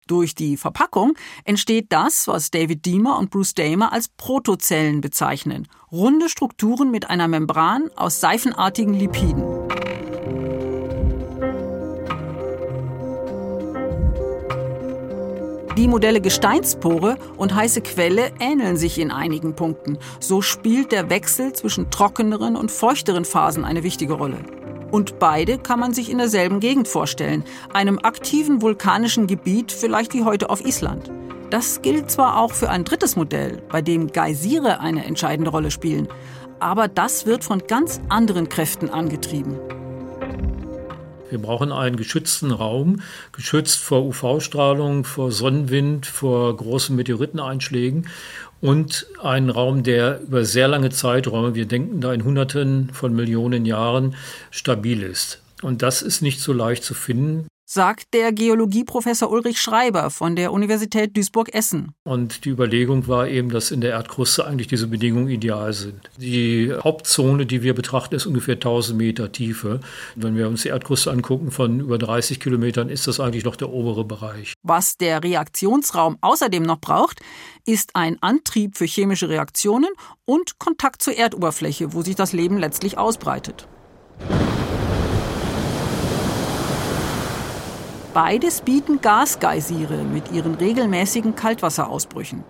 Durch 0.07 0.33
die 0.33 0.57
Verpackung 0.57 1.13
entsteht 1.43 1.87
das, 1.89 2.27
was 2.27 2.49
David 2.49 2.87
Diemer 2.87 3.19
und 3.19 3.29
Bruce 3.29 3.53
Damer 3.53 3.93
als 3.93 4.07
Protozellen 4.07 4.99
bezeichnen, 4.99 5.67
runde 5.91 6.27
Strukturen 6.27 6.89
mit 6.89 7.11
einer 7.11 7.27
Membran 7.27 7.91
aus 7.95 8.19
seifenartigen 8.19 8.95
Lipiden. 8.95 9.66
Die 15.87 15.91
Modelle 15.91 16.19
Gesteinspore 16.19 17.17
und 17.37 17.55
heiße 17.55 17.79
Quelle 17.79 18.33
ähneln 18.41 18.75
sich 18.75 18.99
in 18.99 19.09
einigen 19.09 19.55
Punkten. 19.55 19.97
So 20.19 20.41
spielt 20.41 20.91
der 20.91 21.09
Wechsel 21.09 21.53
zwischen 21.53 21.89
trockeneren 21.89 22.57
und 22.57 22.71
feuchteren 22.71 23.23
Phasen 23.23 23.63
eine 23.63 23.83
wichtige 23.83 24.15
Rolle. 24.15 24.39
Und 24.91 25.17
beide 25.17 25.57
kann 25.57 25.79
man 25.79 25.93
sich 25.93 26.11
in 26.11 26.17
derselben 26.17 26.59
Gegend 26.59 26.89
vorstellen, 26.89 27.45
einem 27.71 27.99
aktiven 27.99 28.61
vulkanischen 28.61 29.27
Gebiet, 29.27 29.71
vielleicht 29.71 30.13
wie 30.13 30.25
heute 30.25 30.49
auf 30.49 30.59
Island. 30.59 31.09
Das 31.51 31.81
gilt 31.81 32.11
zwar 32.11 32.37
auch 32.37 32.51
für 32.51 32.69
ein 32.69 32.83
drittes 32.83 33.15
Modell, 33.15 33.61
bei 33.69 33.81
dem 33.81 34.11
Geysire 34.11 34.81
eine 34.81 35.05
entscheidende 35.05 35.51
Rolle 35.51 35.71
spielen, 35.71 36.09
aber 36.59 36.89
das 36.89 37.25
wird 37.25 37.45
von 37.45 37.63
ganz 37.65 38.01
anderen 38.09 38.49
Kräften 38.49 38.89
angetrieben. 38.89 39.57
Wir 41.29 41.39
brauchen 41.39 41.71
einen 41.71 41.97
geschützten 41.97 42.51
Raum, 42.51 43.01
geschützt 43.31 43.79
vor 43.79 44.05
UV-Strahlung, 44.05 45.03
vor 45.03 45.31
Sonnenwind, 45.31 46.05
vor 46.05 46.55
großen 46.55 46.95
Meteoriteneinschlägen 46.95 48.07
und 48.61 49.07
einen 49.21 49.49
Raum, 49.49 49.83
der 49.83 50.21
über 50.21 50.45
sehr 50.45 50.67
lange 50.67 50.89
Zeiträume, 50.89 51.55
wir 51.55 51.65
denken 51.65 52.01
da 52.01 52.13
in 52.13 52.23
Hunderten 52.23 52.89
von 52.93 53.13
Millionen 53.15 53.65
Jahren, 53.65 54.15
stabil 54.51 55.03
ist. 55.03 55.41
Und 55.61 55.81
das 55.81 56.01
ist 56.01 56.21
nicht 56.21 56.39
so 56.39 56.53
leicht 56.53 56.83
zu 56.83 56.93
finden 56.93 57.47
sagt 57.69 58.13
der 58.13 58.31
Geologieprofessor 58.31 59.29
Ulrich 59.29 59.59
Schreiber 59.59 60.09
von 60.09 60.37
der 60.37 60.53
Universität 60.53 61.15
Duisburg-Essen. 61.17 61.91
Und 62.05 62.45
die 62.45 62.49
Überlegung 62.49 63.07
war 63.09 63.27
eben, 63.27 63.49
dass 63.49 63.71
in 63.71 63.81
der 63.81 63.91
Erdkruste 63.91 64.47
eigentlich 64.47 64.67
diese 64.67 64.87
Bedingungen 64.87 65.27
ideal 65.27 65.73
sind. 65.73 66.09
Die 66.17 66.73
Hauptzone, 66.73 67.45
die 67.45 67.63
wir 67.63 67.75
betrachten, 67.75 68.15
ist 68.15 68.25
ungefähr 68.25 68.55
1000 68.55 68.97
Meter 68.97 69.33
Tiefe. 69.33 69.81
Wenn 70.15 70.37
wir 70.37 70.47
uns 70.47 70.61
die 70.61 70.69
Erdkruste 70.69 71.11
angucken 71.11 71.51
von 71.51 71.81
über 71.81 71.97
30 71.97 72.39
Kilometern, 72.39 72.87
ist 72.87 73.05
das 73.05 73.19
eigentlich 73.19 73.43
noch 73.43 73.57
der 73.57 73.69
obere 73.69 74.05
Bereich. 74.05 74.53
Was 74.63 74.95
der 74.95 75.21
Reaktionsraum 75.21 76.17
außerdem 76.21 76.63
noch 76.63 76.79
braucht, 76.79 77.19
ist 77.65 77.97
ein 77.97 78.17
Antrieb 78.21 78.77
für 78.77 78.85
chemische 78.85 79.27
Reaktionen 79.27 79.89
und 80.23 80.57
Kontakt 80.57 81.01
zur 81.01 81.17
Erdoberfläche, 81.17 81.91
wo 81.91 82.01
sich 82.01 82.15
das 82.15 82.31
Leben 82.31 82.57
letztlich 82.57 82.97
ausbreitet. 82.97 83.67
Beides 88.17 88.61
bieten 88.61 88.99
Gasgeysire 88.99 90.03
mit 90.03 90.31
ihren 90.31 90.55
regelmäßigen 90.55 91.35
Kaltwasserausbrüchen. 91.35 92.43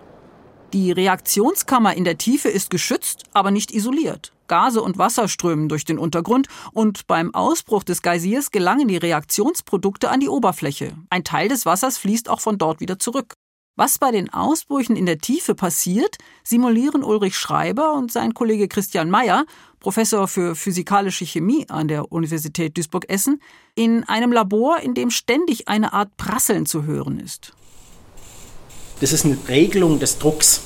Die 0.72 0.92
Reaktionskammer 0.92 1.92
in 1.94 2.04
der 2.04 2.16
Tiefe 2.16 2.48
ist 2.48 2.70
geschützt, 2.70 3.24
aber 3.34 3.50
nicht 3.50 3.70
isoliert. 3.70 4.32
Gase 4.46 4.80
und 4.80 4.96
Wasser 4.96 5.28
strömen 5.28 5.68
durch 5.68 5.84
den 5.84 5.98
Untergrund 5.98 6.48
und 6.72 7.06
beim 7.06 7.34
Ausbruch 7.34 7.82
des 7.82 8.00
Geysirs 8.00 8.50
gelangen 8.50 8.88
die 8.88 8.96
Reaktionsprodukte 8.96 10.08
an 10.08 10.20
die 10.20 10.30
Oberfläche. 10.30 10.96
Ein 11.10 11.22
Teil 11.22 11.48
des 11.48 11.66
Wassers 11.66 11.98
fließt 11.98 12.30
auch 12.30 12.40
von 12.40 12.56
dort 12.56 12.80
wieder 12.80 12.98
zurück. 12.98 13.34
Was 13.78 13.96
bei 13.96 14.10
den 14.10 14.28
Ausbrüchen 14.34 14.96
in 14.96 15.06
der 15.06 15.18
Tiefe 15.18 15.54
passiert, 15.54 16.18
simulieren 16.42 17.04
Ulrich 17.04 17.38
Schreiber 17.38 17.92
und 17.92 18.10
sein 18.10 18.34
Kollege 18.34 18.66
Christian 18.66 19.08
Mayer, 19.08 19.46
Professor 19.78 20.26
für 20.26 20.56
physikalische 20.56 21.24
Chemie 21.24 21.64
an 21.68 21.86
der 21.86 22.10
Universität 22.10 22.76
Duisburg-Essen, 22.76 23.40
in 23.76 24.02
einem 24.02 24.32
Labor, 24.32 24.80
in 24.80 24.94
dem 24.94 25.10
ständig 25.10 25.68
eine 25.68 25.92
Art 25.92 26.16
Prasseln 26.16 26.66
zu 26.66 26.86
hören 26.86 27.20
ist. 27.20 27.52
Das 28.98 29.12
ist 29.12 29.24
eine 29.24 29.38
Regelung 29.46 30.00
des 30.00 30.18
Drucks. 30.18 30.62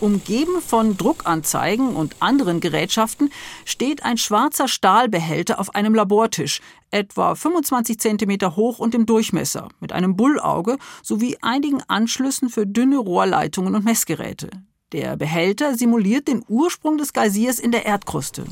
Umgeben 0.00 0.60
von 0.60 0.96
Druckanzeigen 0.96 1.96
und 1.96 2.16
anderen 2.20 2.60
Gerätschaften 2.60 3.30
steht 3.64 4.04
ein 4.04 4.16
schwarzer 4.16 4.68
Stahlbehälter 4.68 5.58
auf 5.58 5.74
einem 5.74 5.94
Labortisch, 5.94 6.60
etwa 6.90 7.34
25 7.34 7.98
cm 7.98 8.56
hoch 8.56 8.78
und 8.78 8.94
im 8.94 9.06
Durchmesser, 9.06 9.68
mit 9.80 9.92
einem 9.92 10.16
Bullauge 10.16 10.78
sowie 11.02 11.36
einigen 11.42 11.82
Anschlüssen 11.88 12.48
für 12.48 12.66
dünne 12.66 12.98
Rohrleitungen 12.98 13.74
und 13.74 13.84
Messgeräte. 13.84 14.50
Der 14.92 15.16
Behälter 15.16 15.76
simuliert 15.76 16.28
den 16.28 16.44
Ursprung 16.48 16.96
des 16.96 17.12
Geysirs 17.12 17.58
in 17.58 17.72
der 17.72 17.84
Erdkruste. 17.84 18.44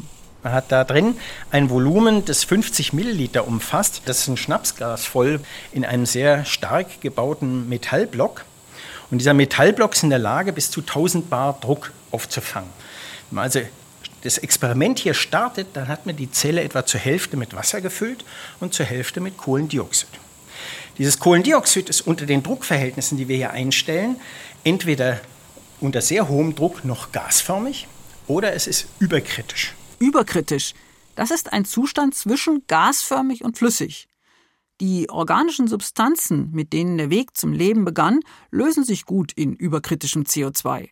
Man 0.43 0.53
hat 0.53 0.71
da 0.71 0.85
drin 0.85 1.17
ein 1.51 1.71
Volumen, 1.71 2.25
das 2.25 2.45
50 2.45 2.93
Milliliter 2.93 3.49
umfasst. 3.49 4.03
Das 4.05 4.21
ist 4.21 4.29
ein 4.29 4.37
Schnapsglas 4.37 5.05
voll 5.05 5.41
in 5.73 5.85
einem 5.85 6.07
sehr 6.07 6.45
stark 6.45 7.01
gebauten 7.01 7.69
Metallblock. 7.69 8.45
Und 9.11 9.19
dieser 9.19 9.35
Metallblock 9.35 9.95
ist 9.95 10.03
in 10.03 10.11
der 10.11 10.19
Lage, 10.19 10.53
bis 10.53 10.71
zu 10.71 10.81
1000 10.81 11.31
Bar 11.31 11.59
Druck 11.61 11.93
aufzufangen. 12.11 12.71
Wenn 13.31 13.37
man 13.37 13.45
also 13.45 13.61
das 14.23 14.39
Experiment 14.39 14.99
hier 14.99 15.15
startet, 15.15 15.69
dann 15.75 15.89
hat 15.89 16.07
man 16.07 16.17
die 16.17 16.31
Zelle 16.31 16.63
etwa 16.63 16.85
zur 16.85 17.01
Hälfte 17.01 17.37
mit 17.37 17.55
Wasser 17.55 17.81
gefüllt 17.81 18.25
und 18.61 18.75
zur 18.75 18.87
Hälfte 18.87 19.21
mit 19.21 19.37
Kohlendioxid. 19.37 20.09
Dieses 20.99 21.19
Kohlendioxid 21.19 21.89
ist 21.89 22.01
unter 22.03 22.27
den 22.27 22.43
Druckverhältnissen, 22.43 23.19
die 23.19 23.29
wir 23.29 23.37
hier 23.37 23.51
einstellen, 23.51 24.17
entweder 24.65 25.21
unter 25.81 26.01
sehr 26.01 26.29
hohem 26.29 26.55
Druck 26.55 26.85
noch 26.85 27.13
gasförmig 27.13 27.87
oder 28.27 28.55
es 28.55 28.67
ist 28.67 28.87
überkritisch. 28.99 29.75
Überkritisch. 29.99 30.73
Das 31.15 31.31
ist 31.31 31.53
ein 31.53 31.65
Zustand 31.65 32.15
zwischen 32.15 32.63
gasförmig 32.67 33.45
und 33.45 33.59
flüssig. 33.59 34.09
Die 34.81 35.09
organischen 35.09 35.69
Substanzen, 35.69 36.51
mit 36.53 36.75
denen 36.75 36.99
der 36.99 37.09
Weg 37.09 37.37
zum 37.37 37.53
Leben 37.53 37.85
begann, 37.85 38.21
lösen 38.51 38.85
sich 38.85 39.07
gut 39.07 39.33
in 39.33 39.55
überkritischem 39.55 40.25
CO2. 40.25 40.91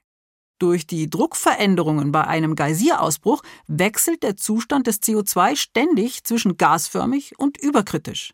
Durch 0.59 0.87
die 0.87 1.11
Druckveränderungen 1.11 2.11
bei 2.11 2.27
einem 2.27 2.55
Geysirausbruch 2.55 3.43
wechselt 3.67 4.23
der 4.23 4.37
Zustand 4.37 4.87
des 4.87 5.03
CO2 5.03 5.57
ständig 5.57 6.25
zwischen 6.25 6.57
gasförmig 6.57 7.39
und 7.39 7.59
überkritisch. 7.59 8.33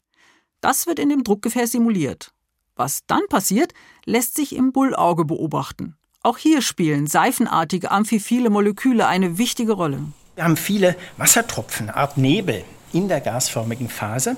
Das 0.60 0.86
wird 0.86 0.98
in 0.98 1.08
dem 1.08 1.24
Druckgefäß 1.24 1.72
simuliert. 1.72 2.32
Was 2.76 3.00
dann 3.06 3.22
passiert, 3.28 3.72
lässt 4.04 4.36
sich 4.36 4.54
im 4.54 4.72
Bullauge 4.72 5.24
beobachten. 5.24 5.96
Auch 6.22 6.38
hier 6.38 6.62
spielen 6.62 7.06
seifenartige 7.06 7.90
amphiphile 7.90 8.50
Moleküle 8.50 9.06
eine 9.06 9.38
wichtige 9.38 9.72
Rolle. 9.72 10.00
Wir 10.36 10.44
haben 10.44 10.56
viele 10.56 10.96
Wassertropfen, 11.16 11.90
Art 11.90 12.18
Nebel, 12.18 12.64
in 12.92 13.08
der 13.08 13.20
gasförmigen 13.20 13.88
Phase. 13.88 14.36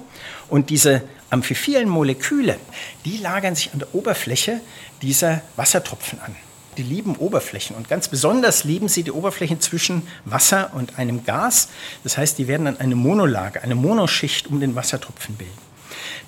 Und 0.48 0.70
diese 0.70 1.02
amphiphilen 1.30 1.88
Moleküle, 1.88 2.56
die 3.04 3.16
lagern 3.16 3.54
sich 3.54 3.72
an 3.72 3.78
der 3.78 3.94
Oberfläche 3.94 4.60
dieser 5.00 5.42
Wassertropfen 5.56 6.20
an. 6.20 6.36
Die 6.78 6.82
lieben 6.82 7.16
Oberflächen 7.16 7.76
und 7.76 7.88
ganz 7.90 8.08
besonders 8.08 8.64
lieben 8.64 8.88
sie 8.88 9.02
die 9.02 9.12
Oberflächen 9.12 9.60
zwischen 9.60 10.06
Wasser 10.24 10.70
und 10.74 10.98
einem 10.98 11.24
Gas. 11.24 11.68
Das 12.02 12.16
heißt, 12.16 12.38
die 12.38 12.48
werden 12.48 12.64
dann 12.64 12.80
eine 12.80 12.94
Monolage, 12.94 13.62
eine 13.62 13.74
Monoschicht 13.74 14.46
um 14.46 14.58
den 14.58 14.74
Wassertropfen 14.74 15.34
bilden. 15.34 15.72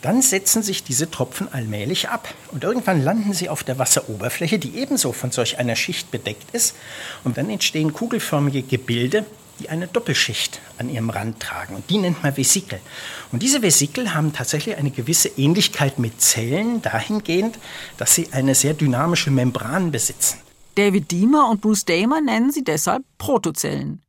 Dann 0.02 0.20
setzen 0.20 0.62
sich 0.62 0.84
diese 0.84 1.10
Tropfen 1.10 1.50
allmählich 1.50 2.10
ab 2.10 2.28
und 2.52 2.62
irgendwann 2.62 3.02
landen 3.02 3.32
sie 3.32 3.48
auf 3.48 3.64
der 3.64 3.78
Wasseroberfläche, 3.78 4.58
die 4.58 4.76
ebenso 4.76 5.12
von 5.12 5.30
solch 5.30 5.58
einer 5.58 5.76
Schicht 5.76 6.10
bedeckt 6.10 6.54
ist. 6.54 6.76
Und 7.24 7.38
dann 7.38 7.48
entstehen 7.48 7.94
kugelförmige 7.94 8.62
Gebilde, 8.62 9.24
die 9.58 9.68
eine 9.68 9.86
Doppelschicht 9.86 10.60
an 10.78 10.88
ihrem 10.88 11.10
Rand 11.10 11.40
tragen. 11.40 11.74
Und 11.74 11.88
die 11.90 11.98
nennt 11.98 12.22
man 12.22 12.36
Vesikel. 12.36 12.80
Und 13.32 13.42
diese 13.42 13.62
Vesikel 13.62 14.14
haben 14.14 14.32
tatsächlich 14.32 14.76
eine 14.76 14.90
gewisse 14.90 15.28
Ähnlichkeit 15.28 15.98
mit 15.98 16.20
Zellen 16.20 16.82
dahingehend, 16.82 17.58
dass 17.96 18.14
sie 18.14 18.28
eine 18.32 18.54
sehr 18.54 18.74
dynamische 18.74 19.30
Membran 19.30 19.90
besitzen. 19.90 20.38
David 20.74 21.10
Diemer 21.10 21.48
und 21.50 21.60
Bruce 21.60 21.84
Damer 21.84 22.20
nennen 22.20 22.50
sie 22.50 22.64
deshalb 22.64 23.04
Protozellen. 23.18 24.02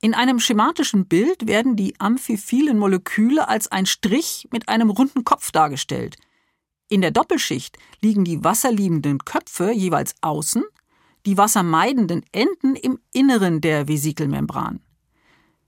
In 0.00 0.14
einem 0.14 0.38
schematischen 0.38 1.06
Bild 1.06 1.46
werden 1.46 1.74
die 1.74 1.98
amphiphilen 1.98 2.78
Moleküle 2.78 3.48
als 3.48 3.70
ein 3.70 3.86
Strich 3.86 4.48
mit 4.52 4.68
einem 4.68 4.90
runden 4.90 5.24
Kopf 5.24 5.50
dargestellt. 5.50 6.16
In 6.88 7.00
der 7.00 7.10
Doppelschicht 7.10 7.76
liegen 8.00 8.24
die 8.24 8.42
wasserliebenden 8.42 9.24
Köpfe 9.24 9.72
jeweils 9.72 10.14
außen, 10.20 10.64
die 11.26 11.36
wassermeidenden 11.36 12.24
Enden 12.32 12.76
im 12.76 12.98
Inneren 13.12 13.60
der 13.60 13.88
Vesikelmembran. 13.88 14.80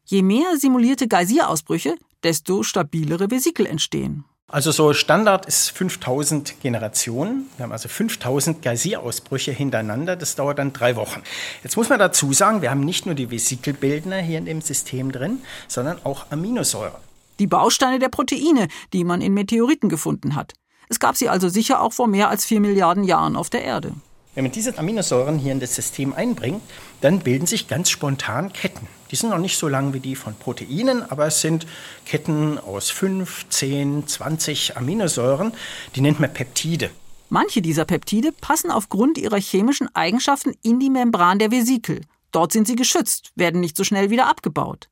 Je 0.05 0.23
mehr 0.23 0.57
simulierte 0.57 1.09
Geysirausbrüche, 1.09 1.97
desto 2.23 2.63
stabilere 2.63 3.31
Vesikel 3.31 3.67
entstehen. 3.67 4.25
Also 4.53 4.73
so 4.73 4.93
Standard 4.93 5.47
ist 5.47 5.71
5000 5.71 6.61
Generationen. 6.61 7.49
Wir 7.57 7.65
haben 7.65 7.73
also 7.73 7.89
5000 7.89 8.63
Geysirausbrüche 8.63 9.53
hintereinander. 9.53 10.17
Das 10.17 10.35
dauert 10.35 10.59
dann 10.59 10.73
drei 10.73 10.97
Wochen. 10.97 11.23
Jetzt 11.63 11.77
muss 11.77 11.89
man 11.89 12.01
dazu 12.01 12.33
sagen, 12.33 12.61
wir 12.61 12.71
haben 12.71 12.81
nicht 12.81 13.07
nur 13.07 13.15
die 13.15 13.31
Vesikelbildner 13.31 14.17
hier 14.17 14.39
in 14.39 14.47
dem 14.47 14.61
System 14.61 15.13
drin, 15.13 15.39
sondern 15.69 16.05
auch 16.05 16.27
Aminosäuren. 16.31 17.01
Die 17.39 17.47
Bausteine 17.47 18.01
der 18.01 18.09
Proteine, 18.09 18.67
die 18.93 19.05
man 19.05 19.21
in 19.21 19.35
Meteoriten 19.35 19.89
gefunden 19.89 20.35
hat. 20.35 20.55
Es 20.89 20.99
gab 20.99 21.17
sie 21.17 21.29
also 21.29 21.49
sicher 21.49 21.81
auch 21.81 21.93
vor 21.93 22.09
mehr 22.09 22.29
als 22.29 22.45
vier 22.45 22.61
Milliarden 22.61 23.05
Jahren 23.05 23.37
auf 23.37 23.51
der 23.51 23.63
Erde. 23.63 23.95
Wenn 24.41 24.47
man 24.47 24.53
diese 24.53 24.79
Aminosäuren 24.79 25.39
hier 25.39 25.53
in 25.53 25.61
das 25.61 25.75
System 25.75 26.15
einbringt, 26.15 26.63
dann 27.03 27.19
bilden 27.19 27.45
sich 27.45 27.69
ganz 27.69 27.91
spontan 27.91 28.55
Ketten. 28.55 28.89
Die 29.11 29.17
sind 29.17 29.29
noch 29.29 29.39
nicht 29.39 29.59
so 29.59 29.69
lang 29.69 29.93
wie 29.93 30.01
die 30.01 30.17
von 30.17 30.35
Proteinen, 30.35 31.03
aber 31.11 31.27
es 31.27 31.43
sind 31.43 31.67
Ketten 32.07 32.57
aus 32.57 32.89
5, 32.89 33.51
10, 33.51 34.07
20 34.07 34.79
Aminosäuren. 34.79 35.53
Die 35.95 36.01
nennt 36.01 36.21
man 36.21 36.33
Peptide. 36.33 36.89
Manche 37.29 37.61
dieser 37.61 37.85
Peptide 37.85 38.33
passen 38.33 38.71
aufgrund 38.71 39.19
ihrer 39.19 39.39
chemischen 39.39 39.95
Eigenschaften 39.95 40.55
in 40.63 40.81
die 40.81 40.89
Membran 40.89 41.39
der 41.39 41.51
Vesikel. 41.51 42.01
Dort 42.33 42.53
sind 42.53 42.67
sie 42.67 42.77
geschützt, 42.77 43.33
werden 43.35 43.61
nicht 43.61 43.77
so 43.77 43.85
schnell 43.85 44.09
wieder 44.09 44.27
abgebaut. 44.27 44.89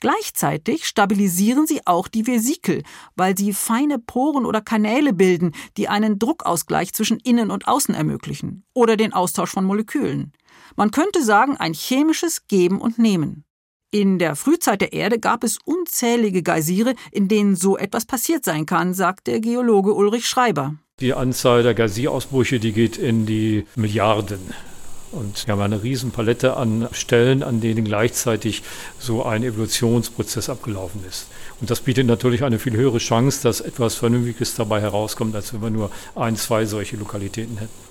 Gleichzeitig 0.00 0.86
stabilisieren 0.86 1.66
sie 1.66 1.80
auch 1.84 2.06
die 2.06 2.26
Vesikel, 2.26 2.84
weil 3.16 3.36
sie 3.36 3.52
feine 3.52 3.98
Poren 3.98 4.46
oder 4.46 4.60
Kanäle 4.60 5.12
bilden, 5.12 5.52
die 5.76 5.88
einen 5.88 6.20
Druckausgleich 6.20 6.92
zwischen 6.92 7.18
Innen 7.18 7.50
und 7.50 7.66
Außen 7.66 7.94
ermöglichen 7.94 8.64
oder 8.74 8.96
den 8.96 9.12
Austausch 9.12 9.50
von 9.50 9.64
Molekülen. 9.64 10.32
Man 10.76 10.92
könnte 10.92 11.24
sagen, 11.24 11.56
ein 11.56 11.74
chemisches 11.74 12.46
Geben 12.46 12.80
und 12.80 12.98
Nehmen. 12.98 13.44
In 13.90 14.18
der 14.18 14.36
Frühzeit 14.36 14.82
der 14.82 14.92
Erde 14.92 15.18
gab 15.18 15.42
es 15.42 15.58
unzählige 15.64 16.42
Geysire, 16.42 16.94
in 17.10 17.26
denen 17.26 17.56
so 17.56 17.78
etwas 17.78 18.04
passiert 18.04 18.44
sein 18.44 18.66
kann, 18.66 18.94
sagt 18.94 19.26
der 19.26 19.40
Geologe 19.40 19.94
Ulrich 19.94 20.28
Schreiber. 20.28 20.74
Die 21.00 21.14
Anzahl 21.14 21.62
der 21.62 21.74
Geysirausbrüche, 21.74 22.60
die 22.60 22.72
geht 22.72 22.98
in 22.98 23.24
die 23.24 23.64
Milliarden. 23.76 24.40
Und 25.10 25.46
wir 25.46 25.52
haben 25.52 25.62
eine 25.62 25.82
Riesenpalette 25.82 26.56
an 26.56 26.88
Stellen, 26.92 27.42
an 27.42 27.60
denen 27.60 27.84
gleichzeitig 27.84 28.62
so 28.98 29.24
ein 29.24 29.42
Evolutionsprozess 29.42 30.50
abgelaufen 30.50 31.02
ist. 31.08 31.28
Und 31.60 31.70
das 31.70 31.80
bietet 31.80 32.06
natürlich 32.06 32.44
eine 32.44 32.58
viel 32.58 32.76
höhere 32.76 32.98
Chance, 32.98 33.42
dass 33.42 33.60
etwas 33.60 33.94
Vernünftiges 33.94 34.54
dabei 34.54 34.80
herauskommt, 34.80 35.34
als 35.34 35.52
wenn 35.54 35.62
wir 35.62 35.70
nur 35.70 35.90
ein, 36.14 36.36
zwei 36.36 36.66
solche 36.66 36.96
Lokalitäten 36.96 37.56
hätten. 37.58 37.87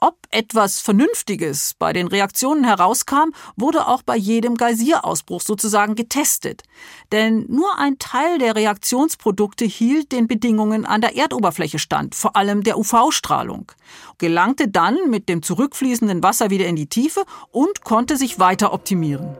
Ob 0.00 0.16
etwas 0.30 0.80
Vernünftiges 0.80 1.74
bei 1.76 1.92
den 1.92 2.06
Reaktionen 2.06 2.62
herauskam, 2.62 3.32
wurde 3.56 3.88
auch 3.88 4.02
bei 4.02 4.16
jedem 4.16 4.54
Geysirausbruch 4.54 5.40
sozusagen 5.40 5.96
getestet. 5.96 6.62
Denn 7.10 7.46
nur 7.48 7.78
ein 7.78 7.98
Teil 7.98 8.38
der 8.38 8.54
Reaktionsprodukte 8.54 9.64
hielt 9.64 10.12
den 10.12 10.28
Bedingungen 10.28 10.86
an 10.86 11.00
der 11.00 11.16
Erdoberfläche 11.16 11.80
stand, 11.80 12.14
vor 12.14 12.36
allem 12.36 12.62
der 12.62 12.78
UV-Strahlung, 12.78 13.72
gelangte 14.18 14.68
dann 14.68 15.10
mit 15.10 15.28
dem 15.28 15.42
zurückfließenden 15.42 16.22
Wasser 16.22 16.50
wieder 16.50 16.66
in 16.66 16.76
die 16.76 16.88
Tiefe 16.88 17.24
und 17.50 17.82
konnte 17.82 18.16
sich 18.16 18.38
weiter 18.38 18.72
optimieren. 18.72 19.36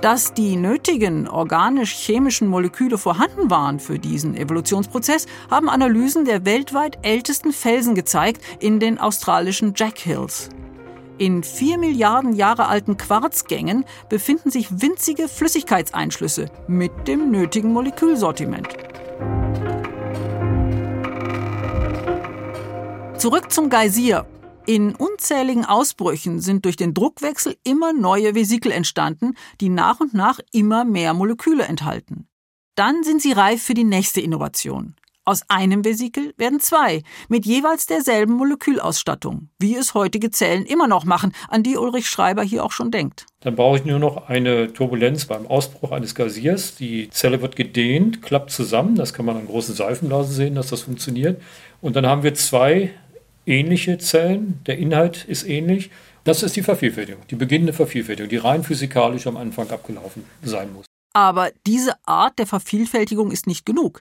Dass 0.00 0.32
die 0.32 0.56
nötigen 0.56 1.28
organisch-chemischen 1.28 2.48
Moleküle 2.48 2.96
vorhanden 2.96 3.50
waren 3.50 3.78
für 3.78 3.98
diesen 3.98 4.34
Evolutionsprozess, 4.34 5.26
haben 5.50 5.68
Analysen 5.68 6.24
der 6.24 6.46
weltweit 6.46 6.98
ältesten 7.02 7.52
Felsen 7.52 7.94
gezeigt 7.94 8.40
in 8.60 8.80
den 8.80 8.98
australischen 8.98 9.74
Jack 9.76 9.98
Hills. 9.98 10.48
In 11.18 11.42
vier 11.42 11.76
Milliarden 11.76 12.32
Jahre 12.32 12.68
alten 12.68 12.96
Quarzgängen 12.96 13.84
befinden 14.08 14.50
sich 14.50 14.80
winzige 14.80 15.28
Flüssigkeitseinschlüsse 15.28 16.50
mit 16.66 16.92
dem 17.06 17.30
nötigen 17.30 17.70
Molekülsortiment. 17.70 18.68
Zurück 23.18 23.52
zum 23.52 23.68
Geysir. 23.68 24.24
In 24.70 24.94
unzähligen 24.94 25.64
Ausbrüchen 25.64 26.38
sind 26.40 26.64
durch 26.64 26.76
den 26.76 26.94
Druckwechsel 26.94 27.56
immer 27.64 27.92
neue 27.92 28.36
Vesikel 28.36 28.70
entstanden, 28.70 29.34
die 29.60 29.68
nach 29.68 29.98
und 29.98 30.14
nach 30.14 30.38
immer 30.52 30.84
mehr 30.84 31.12
Moleküle 31.12 31.64
enthalten. 31.64 32.28
Dann 32.76 33.02
sind 33.02 33.20
sie 33.20 33.32
reif 33.32 33.60
für 33.60 33.74
die 33.74 33.82
nächste 33.82 34.20
Innovation. 34.20 34.94
Aus 35.24 35.42
einem 35.48 35.84
Vesikel 35.84 36.34
werden 36.36 36.60
zwei, 36.60 37.02
mit 37.28 37.46
jeweils 37.46 37.86
derselben 37.86 38.34
Molekülausstattung, 38.34 39.48
wie 39.58 39.74
es 39.74 39.94
heutige 39.94 40.30
Zellen 40.30 40.64
immer 40.66 40.86
noch 40.86 41.04
machen, 41.04 41.32
an 41.48 41.64
die 41.64 41.76
Ulrich 41.76 42.08
Schreiber 42.08 42.44
hier 42.44 42.64
auch 42.64 42.70
schon 42.70 42.92
denkt. 42.92 43.26
Dann 43.40 43.56
brauche 43.56 43.78
ich 43.78 43.84
nur 43.84 43.98
noch 43.98 44.28
eine 44.28 44.72
Turbulenz 44.72 45.24
beim 45.24 45.48
Ausbruch 45.48 45.90
eines 45.90 46.14
Gasiers. 46.14 46.76
Die 46.76 47.10
Zelle 47.10 47.42
wird 47.42 47.56
gedehnt, 47.56 48.22
klappt 48.22 48.52
zusammen. 48.52 48.94
Das 48.94 49.14
kann 49.14 49.26
man 49.26 49.36
an 49.36 49.48
großen 49.48 49.74
Seifenblasen 49.74 50.32
sehen, 50.32 50.54
dass 50.54 50.68
das 50.68 50.82
funktioniert. 50.82 51.42
Und 51.80 51.96
dann 51.96 52.06
haben 52.06 52.22
wir 52.22 52.34
zwei 52.34 52.92
ähnliche 53.50 53.98
Zellen, 53.98 54.60
der 54.66 54.78
Inhalt 54.78 55.24
ist 55.24 55.46
ähnlich. 55.46 55.90
Das 56.24 56.42
ist 56.42 56.56
die 56.56 56.62
Vervielfältigung, 56.62 57.22
die 57.28 57.34
beginnende 57.34 57.72
Vervielfältigung, 57.72 58.30
die 58.30 58.36
rein 58.36 58.62
physikalisch 58.62 59.26
am 59.26 59.36
Anfang 59.36 59.68
abgelaufen 59.70 60.24
sein 60.42 60.72
muss. 60.72 60.86
Aber 61.12 61.50
diese 61.66 61.94
Art 62.06 62.38
der 62.38 62.46
Vervielfältigung 62.46 63.30
ist 63.30 63.46
nicht 63.46 63.66
genug. 63.66 64.00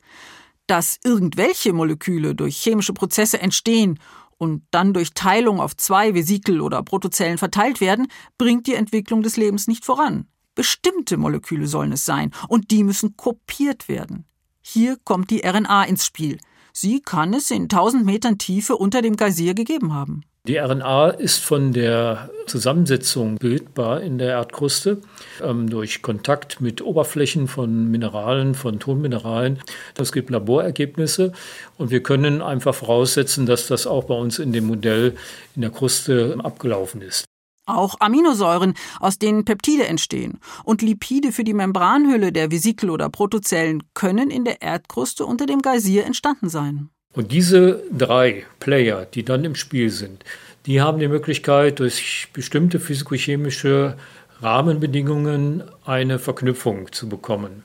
Dass 0.67 0.99
irgendwelche 1.03 1.73
Moleküle 1.73 2.35
durch 2.35 2.57
chemische 2.57 2.93
Prozesse 2.93 3.41
entstehen 3.41 3.99
und 4.37 4.63
dann 4.71 4.93
durch 4.93 5.13
Teilung 5.13 5.59
auf 5.59 5.75
zwei 5.75 6.13
Vesikel 6.13 6.61
oder 6.61 6.83
Protozellen 6.83 7.39
verteilt 7.39 7.81
werden, 7.81 8.07
bringt 8.37 8.67
die 8.67 8.75
Entwicklung 8.75 9.23
des 9.23 9.35
Lebens 9.35 9.67
nicht 9.67 9.83
voran. 9.83 10.27
Bestimmte 10.53 11.17
Moleküle 11.17 11.67
sollen 11.67 11.93
es 11.93 12.05
sein 12.05 12.31
und 12.47 12.69
die 12.69 12.83
müssen 12.83 13.17
kopiert 13.17 13.87
werden. 13.87 14.25
Hier 14.61 14.97
kommt 15.03 15.31
die 15.31 15.41
RNA 15.43 15.85
ins 15.85 16.05
Spiel. 16.05 16.37
Sie 16.81 17.01
kann 17.01 17.33
es 17.33 17.51
in 17.51 17.63
1000 17.63 18.05
Metern 18.05 18.37
Tiefe 18.37 18.77
unter 18.77 19.01
dem 19.01 19.17
Geysir 19.17 19.53
gegeben 19.53 19.93
haben. 19.93 20.23
Die 20.47 20.55
RNA 20.55 21.09
ist 21.09 21.43
von 21.43 21.73
der 21.73 22.29
Zusammensetzung 22.47 23.35
bildbar 23.35 23.99
in 23.99 24.17
der 24.17 24.29
Erdkruste 24.29 25.01
ähm, 25.43 25.69
durch 25.69 26.01
Kontakt 26.01 26.61
mit 26.61 26.81
Oberflächen 26.81 27.49
von 27.49 27.91
Mineralen, 27.91 28.55
von 28.55 28.79
Tonmineralen. 28.79 29.59
Das 29.95 30.13
gibt 30.13 30.29
Laborergebnisse 30.29 31.33
und 31.77 31.91
wir 31.91 32.01
können 32.01 32.41
einfach 32.41 32.73
voraussetzen, 32.73 33.45
dass 33.45 33.67
das 33.67 33.85
auch 33.85 34.05
bei 34.05 34.15
uns 34.15 34.39
in 34.39 34.53
dem 34.53 34.65
Modell 34.65 35.17
in 35.57 35.63
der 35.63 35.71
Kruste 35.71 36.37
abgelaufen 36.41 37.01
ist. 37.01 37.25
Auch 37.69 37.95
Aminosäuren, 37.99 38.73
aus 38.99 39.19
denen 39.19 39.45
Peptide 39.45 39.87
entstehen, 39.87 40.39
und 40.63 40.81
Lipide 40.81 41.31
für 41.31 41.43
die 41.43 41.53
Membranhülle 41.53 42.31
der 42.31 42.51
Vesikel 42.51 42.89
oder 42.89 43.09
Protozellen 43.09 43.83
können 43.93 44.31
in 44.31 44.45
der 44.45 44.61
Erdkruste 44.61 45.25
unter 45.25 45.45
dem 45.45 45.61
Geysir 45.61 46.05
entstanden 46.05 46.49
sein. 46.49 46.89
Und 47.13 47.31
diese 47.31 47.83
drei 47.91 48.45
Player, 48.59 49.05
die 49.05 49.23
dann 49.23 49.43
im 49.43 49.55
Spiel 49.55 49.89
sind, 49.89 50.23
die 50.65 50.81
haben 50.81 50.99
die 50.99 51.07
Möglichkeit, 51.07 51.79
durch 51.79 52.27
bestimmte 52.33 52.79
physikochemische 52.79 53.97
Rahmenbedingungen 54.41 55.63
eine 55.85 56.19
Verknüpfung 56.19 56.91
zu 56.91 57.09
bekommen, 57.09 57.63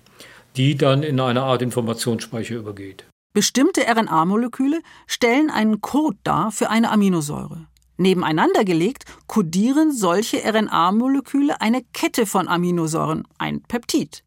die 0.57 0.77
dann 0.77 1.03
in 1.03 1.21
eine 1.21 1.43
Art 1.43 1.63
Informationsspeicher 1.63 2.55
übergeht. 2.55 3.05
Bestimmte 3.35 3.83
RNA-Moleküle 3.87 4.81
stellen 5.07 5.51
einen 5.51 5.81
Code 5.81 6.17
dar 6.23 6.53
für 6.53 6.71
eine 6.71 6.91
Aminosäure. 6.91 7.67
Nebeneinander 7.97 8.65
gelegt 8.65 9.05
kodieren 9.27 9.93
solche 9.93 10.39
RNA-Moleküle 10.45 11.61
eine 11.61 11.83
Kette 11.93 12.27
von 12.27 12.49
Aminosäuren, 12.49 13.27
ein 13.39 13.63
Peptid. 13.63 14.25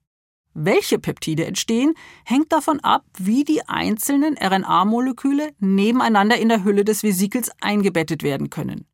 Welche 0.53 0.97
Peptide 0.97 1.45
entstehen, 1.45 1.93
hängt 2.25 2.51
davon 2.51 2.80
ab, 2.80 3.06
wie 3.17 3.43
die 3.43 3.67
einzelnen 3.67 4.38
RNA-Moleküle 4.38 5.53
nebeneinander 5.60 6.38
in 6.38 6.49
der 6.49 6.63
Hülle 6.63 6.84
des 6.84 7.03
Vesikels 7.03 7.51
eingebettet 7.62 8.23
werden 8.23 8.49
können. 8.49 8.88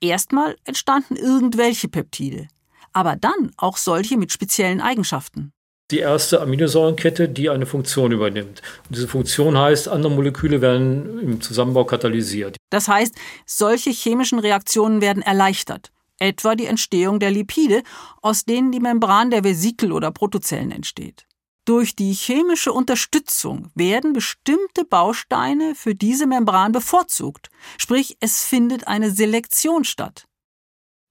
Erstmal 0.00 0.56
entstanden 0.64 1.16
irgendwelche 1.16 1.88
Peptide, 1.88 2.48
aber 2.92 3.16
dann 3.16 3.52
auch 3.56 3.76
solche 3.76 4.18
mit 4.18 4.32
speziellen 4.32 4.80
Eigenschaften 4.80 5.52
die 5.92 5.98
erste 5.98 6.40
Aminosäurenkette, 6.40 7.28
die 7.28 7.50
eine 7.50 7.66
Funktion 7.66 8.10
übernimmt. 8.12 8.62
Und 8.88 8.96
diese 8.96 9.06
Funktion 9.06 9.56
heißt, 9.56 9.88
andere 9.88 10.12
Moleküle 10.12 10.60
werden 10.60 11.18
im 11.20 11.40
Zusammenbau 11.40 11.84
katalysiert. 11.84 12.56
Das 12.70 12.88
heißt, 12.88 13.14
solche 13.46 13.90
chemischen 13.90 14.38
Reaktionen 14.38 15.00
werden 15.00 15.22
erleichtert. 15.22 15.92
Etwa 16.18 16.54
die 16.54 16.66
Entstehung 16.66 17.20
der 17.20 17.30
Lipide, 17.30 17.82
aus 18.22 18.44
denen 18.44 18.72
die 18.72 18.80
Membran 18.80 19.30
der 19.30 19.44
Vesikel 19.44 19.92
oder 19.92 20.10
Protozellen 20.10 20.70
entsteht. 20.70 21.26
Durch 21.64 21.94
die 21.94 22.12
chemische 22.12 22.72
Unterstützung 22.72 23.70
werden 23.74 24.12
bestimmte 24.12 24.84
Bausteine 24.84 25.74
für 25.76 25.94
diese 25.94 26.26
Membran 26.26 26.72
bevorzugt, 26.72 27.50
sprich 27.78 28.16
es 28.18 28.44
findet 28.44 28.88
eine 28.88 29.12
Selektion 29.12 29.84
statt. 29.84 30.26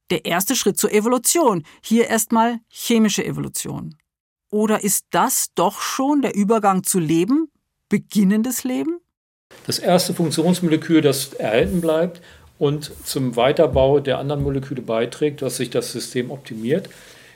Der 0.10 0.26
erste 0.26 0.58
Schritt 0.58 0.78
zur 0.78 0.92
Evolution, 0.92 1.64
hier 1.82 2.08
erstmal 2.08 2.60
chemische 2.68 3.24
Evolution. 3.24 3.96
Oder 4.52 4.84
ist 4.84 5.06
das 5.12 5.48
doch 5.56 5.80
schon 5.80 6.22
der 6.22 6.36
Übergang 6.36 6.84
zu 6.84 7.00
Leben, 7.00 7.50
beginnendes 7.88 8.66
Leben? 8.66 9.00
Das 9.66 9.80
erste 9.80 10.14
Funktionsmolekül, 10.14 11.02
das 11.02 11.34
erhalten 11.34 11.80
bleibt 11.80 12.22
und 12.60 12.92
zum 13.06 13.38
Weiterbau 13.38 14.02
der 14.02 14.18
anderen 14.18 14.44
Moleküle 14.44 14.82
beiträgt, 14.82 15.42
dass 15.42 15.58
sich 15.58 15.70
das 15.70 15.94
System 15.94 16.32
optimiert, 16.32 16.90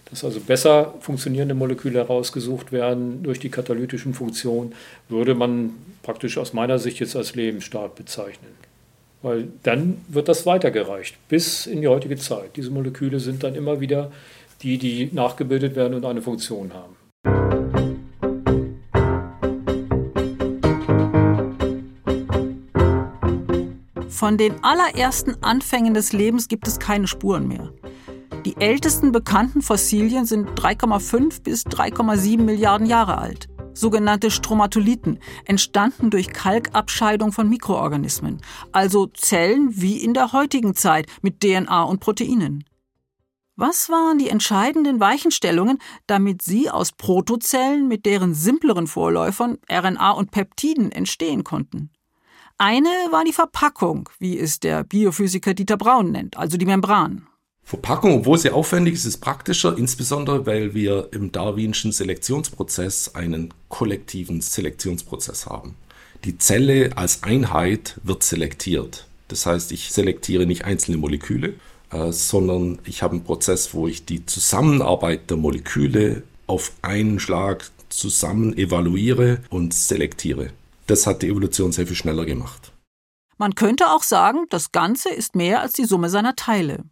dass 0.10 0.26
also 0.26 0.42
besser 0.42 0.94
funktionierende 1.00 1.56
Moleküle 1.56 2.00
herausgesucht 2.00 2.74
werden 2.74 3.24
durch 3.24 3.40
die 3.40 3.50
katalytischen 3.50 4.14
Funktionen, 4.14 4.74
würde 5.08 5.36
man 5.36 5.74
praktisch 6.04 6.38
aus 6.38 6.52
meiner 6.52 6.80
Sicht 6.80 7.00
jetzt 7.00 7.16
als 7.16 7.34
Lebensstart 7.34 7.96
bezeichnen. 7.96 8.52
Weil 9.22 9.48
dann 9.64 10.02
wird 10.10 10.28
das 10.28 10.46
weitergereicht 10.46 11.16
bis 11.30 11.66
in 11.66 11.82
die 11.82 11.88
heutige 11.88 12.18
Zeit. 12.18 12.58
Diese 12.58 12.72
Moleküle 12.72 13.22
sind 13.22 13.44
dann 13.44 13.56
immer 13.56 13.80
wieder 13.80 14.12
die, 14.62 14.78
die 14.78 15.10
nachgebildet 15.14 15.76
werden 15.78 15.94
und 15.94 16.06
eine 16.06 16.22
Funktion 16.22 16.74
haben. 16.74 16.96
Von 24.16 24.38
den 24.38 24.64
allerersten 24.64 25.44
Anfängen 25.44 25.94
des 25.94 26.14
Lebens 26.14 26.48
gibt 26.48 26.70
es 26.70 26.80
keine 26.80 27.06
Spuren 27.06 27.50
mehr. 27.50 27.74
Die 28.46 28.56
ältesten 28.56 29.12
bekannten 29.12 29.62
Fossilien 29.62 30.24
sind 30.26 30.52
3,5 30.52 31.44
bis 31.44 31.66
3,7 31.66 32.40
Milliarden 32.40 32.88
Jahre 32.88 33.18
alt. 33.18 33.50
Sogenannte 33.74 34.32
Stromatolithen 34.32 35.20
entstanden 35.44 36.12
durch 36.12 36.30
Kalkabscheidung 36.30 37.34
von 37.34 37.50
Mikroorganismen, 37.50 38.42
also 38.72 39.08
Zellen 39.08 39.82
wie 39.82 39.98
in 39.98 40.14
der 40.14 40.32
heutigen 40.32 40.76
Zeit 40.76 41.08
mit 41.22 41.42
DNA 41.42 41.84
und 41.84 42.00
Proteinen. 42.00 42.64
Was 43.58 43.90
waren 43.90 44.18
die 44.18 44.30
entscheidenden 44.30 45.02
Weichenstellungen, 45.02 45.80
damit 46.08 46.42
sie 46.42 46.70
aus 46.70 46.94
Protozellen 46.94 47.90
mit 47.90 48.06
deren 48.06 48.34
simpleren 48.34 48.88
Vorläufern 48.88 49.58
RNA 49.70 50.12
und 50.12 50.32
Peptiden 50.32 50.94
entstehen 50.94 51.44
konnten? 51.44 51.90
Eine 52.58 52.88
war 53.12 53.26
die 53.26 53.34
Verpackung, 53.34 54.08
wie 54.18 54.40
es 54.40 54.62
der 54.62 54.86
Biophysiker 54.86 55.54
Dieter 55.54 55.76
Braun 55.76 56.12
nennt, 56.12 56.38
also 56.38 56.56
die 56.56 56.66
Membran. 56.66 57.28
Verpackung, 57.64 58.20
obwohl 58.20 58.38
sie 58.38 58.52
aufwendig 58.52 58.94
ist, 58.94 59.04
ist 59.04 59.18
praktischer, 59.18 59.78
insbesondere 59.78 60.46
weil 60.46 60.74
wir 60.74 61.10
im 61.12 61.34
darwinschen 61.34 61.92
Selektionsprozess 61.92 63.14
einen 63.14 63.54
kollektiven 63.68 64.40
Selektionsprozess 64.40 65.48
haben. 65.48 65.76
Die 66.24 66.38
Zelle 66.38 66.96
als 66.96 67.24
Einheit 67.24 68.00
wird 68.04 68.24
selektiert. 68.24 69.06
Das 69.28 69.46
heißt, 69.46 69.74
ich 69.74 69.92
selektiere 69.92 70.46
nicht 70.46 70.64
einzelne 70.64 70.96
Moleküle, 70.96 71.56
äh, 71.92 72.14
sondern 72.14 72.80
ich 72.86 73.04
habe 73.04 73.16
einen 73.16 73.26
Prozess, 73.26 73.74
wo 73.74 73.86
ich 73.86 74.06
die 74.06 74.26
Zusammenarbeit 74.26 75.30
der 75.30 75.36
Moleküle 75.36 76.24
auf 76.48 76.72
einen 76.84 77.20
Schlag 77.20 77.70
zusammen 77.90 78.58
evaluiere 78.58 79.40
und 79.50 79.74
selektiere. 79.74 80.52
Das 80.88 81.08
hat 81.08 81.22
die 81.22 81.30
Evolution 81.30 81.72
sehr 81.72 81.88
viel 81.88 81.96
schneller 81.96 82.26
gemacht. 82.26 82.74
Man 83.38 83.56
könnte 83.56 83.92
auch 83.92 84.04
sagen, 84.04 84.46
das 84.50 84.72
Ganze 84.72 85.10
ist 85.10 85.36
mehr 85.36 85.62
als 85.62 85.74
die 85.74 85.86
Summe 85.86 86.10
seiner 86.10 86.36
Teile. 86.36 86.84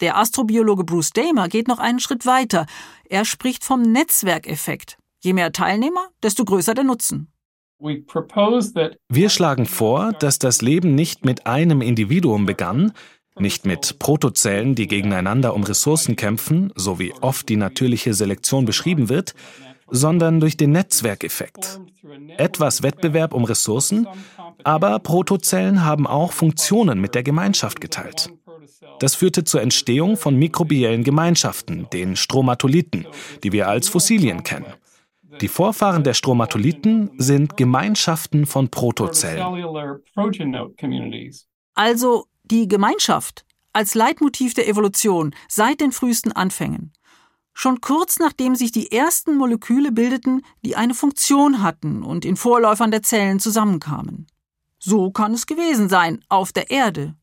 Der 0.00 0.16
Astrobiologe 0.16 0.84
Bruce 0.84 1.10
Damer 1.10 1.48
geht 1.48 1.68
noch 1.68 1.78
einen 1.78 2.00
Schritt 2.00 2.26
weiter. 2.26 2.66
Er 3.04 3.24
spricht 3.24 3.62
vom 3.64 3.82
Netzwerkeffekt. 3.82 4.96
Je 5.20 5.32
mehr 5.32 5.52
Teilnehmer, 5.52 6.08
desto 6.22 6.44
größer 6.44 6.74
der 6.74 6.84
Nutzen. 6.84 7.32
Wir 7.78 9.28
schlagen 9.28 9.66
vor, 9.66 10.12
dass 10.12 10.38
das 10.38 10.62
Leben 10.62 10.94
nicht 10.94 11.24
mit 11.24 11.46
einem 11.46 11.82
Individuum 11.82 12.46
begann, 12.46 12.92
nicht 13.38 13.66
mit 13.66 13.98
Protozellen, 13.98 14.74
die 14.74 14.86
gegeneinander 14.86 15.54
um 15.54 15.64
Ressourcen 15.64 16.16
kämpfen, 16.16 16.72
so 16.76 16.98
wie 16.98 17.12
oft 17.20 17.48
die 17.48 17.56
natürliche 17.56 18.14
Selektion 18.14 18.64
beschrieben 18.64 19.08
wird, 19.08 19.34
sondern 19.92 20.40
durch 20.40 20.56
den 20.56 20.72
Netzwerkeffekt. 20.72 21.80
Etwas 22.38 22.82
Wettbewerb 22.82 23.32
um 23.34 23.44
Ressourcen, 23.44 24.08
aber 24.64 24.98
Protozellen 24.98 25.84
haben 25.84 26.06
auch 26.06 26.32
Funktionen 26.32 27.00
mit 27.00 27.14
der 27.14 27.22
Gemeinschaft 27.22 27.80
geteilt. 27.80 28.32
Das 28.98 29.14
führte 29.14 29.44
zur 29.44 29.60
Entstehung 29.62 30.16
von 30.16 30.36
mikrobiellen 30.36 31.04
Gemeinschaften, 31.04 31.88
den 31.92 32.16
Stromatolithen, 32.16 33.06
die 33.44 33.52
wir 33.52 33.68
als 33.68 33.88
Fossilien 33.88 34.42
kennen. 34.42 34.72
Die 35.40 35.48
Vorfahren 35.48 36.04
der 36.04 36.14
Stromatolithen 36.14 37.10
sind 37.16 37.56
Gemeinschaften 37.56 38.46
von 38.46 38.70
Protozellen. 38.70 39.42
Also 41.74 42.26
die 42.44 42.68
Gemeinschaft 42.68 43.44
als 43.72 43.94
Leitmotiv 43.94 44.54
der 44.54 44.68
Evolution 44.68 45.34
seit 45.48 45.80
den 45.80 45.92
frühesten 45.92 46.32
Anfängen. 46.32 46.92
Schon 47.54 47.80
kurz 47.80 48.18
nachdem 48.18 48.54
sich 48.56 48.72
die 48.72 48.92
ersten 48.92 49.36
Moleküle 49.36 49.92
bildeten, 49.92 50.42
die 50.64 50.76
eine 50.76 50.94
Funktion 50.94 51.62
hatten 51.62 52.02
und 52.02 52.24
in 52.24 52.36
Vorläufern 52.36 52.90
der 52.90 53.02
Zellen 53.02 53.40
zusammenkamen. 53.40 54.26
So 54.78 55.10
kann 55.10 55.34
es 55.34 55.46
gewesen 55.46 55.88
sein, 55.88 56.24
auf 56.28 56.52
der 56.52 56.70
Erde. 56.70 57.14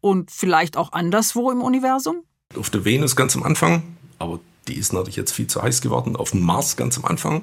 Und 0.00 0.30
vielleicht 0.30 0.76
auch 0.76 0.92
anderswo 0.92 1.50
im 1.50 1.62
Universum? 1.62 2.24
Auf 2.56 2.70
der 2.70 2.84
Venus 2.84 3.16
ganz 3.16 3.36
am 3.36 3.42
Anfang, 3.42 3.82
aber 4.18 4.40
die 4.68 4.74
ist 4.74 4.92
natürlich 4.92 5.16
jetzt 5.16 5.32
viel 5.32 5.46
zu 5.46 5.62
heiß 5.62 5.80
geworden. 5.80 6.16
Auf 6.16 6.30
dem 6.30 6.40
Mars 6.40 6.76
ganz 6.76 6.98
am 6.98 7.04
Anfang. 7.04 7.42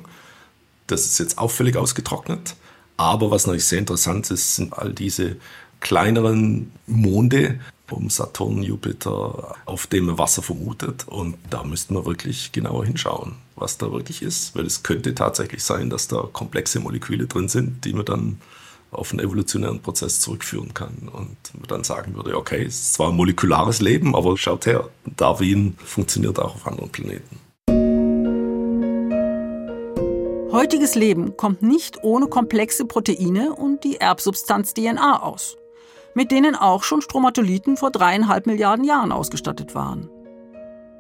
Das 0.88 1.06
ist 1.06 1.20
jetzt 1.20 1.38
auffällig 1.38 1.78
ausgetrocknet. 1.78 2.56
Aber 2.98 3.32
was 3.32 3.46
natürlich 3.46 3.66
sehr 3.66 3.80
interessant 3.80 4.30
ist, 4.32 4.56
sind 4.56 4.74
all 4.74 4.94
diese 4.94 5.38
kleineren 5.80 6.72
Monde, 6.86 7.60
um 7.92 8.10
Saturn, 8.10 8.64
Jupiter, 8.64 9.56
auf 9.66 9.88
dem 9.88 10.06
man 10.06 10.18
Wasser 10.18 10.42
vermutet. 10.42 11.08
Und 11.08 11.38
da 11.50 11.64
müsste 11.64 11.94
man 11.94 12.06
wirklich 12.06 12.52
genauer 12.52 12.86
hinschauen, 12.86 13.34
was 13.56 13.78
da 13.78 13.92
wirklich 13.92 14.22
ist. 14.22 14.56
Weil 14.56 14.66
es 14.66 14.84
könnte 14.84 15.16
tatsächlich 15.16 15.64
sein, 15.64 15.90
dass 15.90 16.08
da 16.08 16.28
komplexe 16.32 16.80
Moleküle 16.80 17.28
drin 17.28 17.50
sind, 17.50 17.86
die 17.86 17.94
man 17.94 18.06
dann 18.06 18.42
auf 18.92 19.12
einen 19.12 19.22
evolutionären 19.22 19.82
Prozess 19.82 20.20
zurückführen 20.20 20.74
kann. 20.74 21.10
Und 21.12 21.38
man 21.54 21.68
dann 21.68 21.84
sagen 21.84 22.16
würde, 22.16 22.38
okay, 22.38 22.64
es 22.64 22.76
ist 22.76 22.94
zwar 22.96 23.10
ein 23.10 23.16
molekulares 23.16 23.82
Leben, 23.82 24.16
aber 24.16 24.38
schaut 24.38 24.66
her, 24.66 24.90
Darwin 25.18 25.76
funktioniert 25.84 26.40
auch 26.40 26.56
auf 26.56 26.68
anderen 26.68 26.90
Planeten. 26.90 27.40
Heutiges 30.52 30.96
Leben 30.96 31.38
kommt 31.38 31.62
nicht 31.62 32.04
ohne 32.04 32.28
komplexe 32.28 32.84
Proteine 32.84 33.56
und 33.56 33.86
die 33.86 34.02
Erbsubstanz 34.02 34.74
DNA 34.74 35.24
aus 35.24 35.56
mit 36.14 36.32
denen 36.32 36.56
auch 36.56 36.84
schon 36.84 37.02
Stromatolithen 37.02 37.78
vor 37.78 37.92
dreieinhalb 37.92 38.48
Milliarden 38.48 38.86
Jahren 38.86 39.12
ausgestattet 39.12 39.76
waren. 39.76 40.10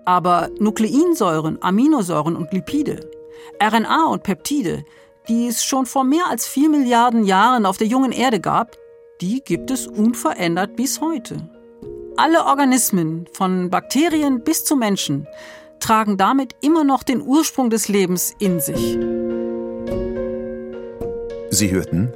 Aber 0.05 0.49
Nukleinsäuren, 0.59 1.61
Aminosäuren 1.61 2.35
und 2.35 2.51
Lipide, 2.53 3.09
RNA 3.61 4.05
und 4.05 4.23
Peptide, 4.23 4.83
die 5.27 5.47
es 5.47 5.63
schon 5.63 5.85
vor 5.85 6.03
mehr 6.03 6.27
als 6.29 6.47
vier 6.47 6.69
Milliarden 6.69 7.25
Jahren 7.25 7.65
auf 7.65 7.77
der 7.77 7.87
jungen 7.87 8.11
Erde 8.11 8.39
gab, 8.39 8.77
die 9.21 9.41
gibt 9.43 9.69
es 9.69 9.85
unverändert 9.85 10.75
bis 10.75 10.99
heute. 10.99 11.49
Alle 12.17 12.45
Organismen, 12.45 13.25
von 13.31 13.69
Bakterien 13.69 14.43
bis 14.43 14.65
zu 14.65 14.75
Menschen, 14.75 15.27
tragen 15.79 16.17
damit 16.17 16.55
immer 16.61 16.83
noch 16.83 17.03
den 17.03 17.21
Ursprung 17.21 17.69
des 17.69 17.87
Lebens 17.87 18.33
in 18.39 18.59
sich. 18.59 18.97
Sie 21.49 21.71
hörten 21.71 22.13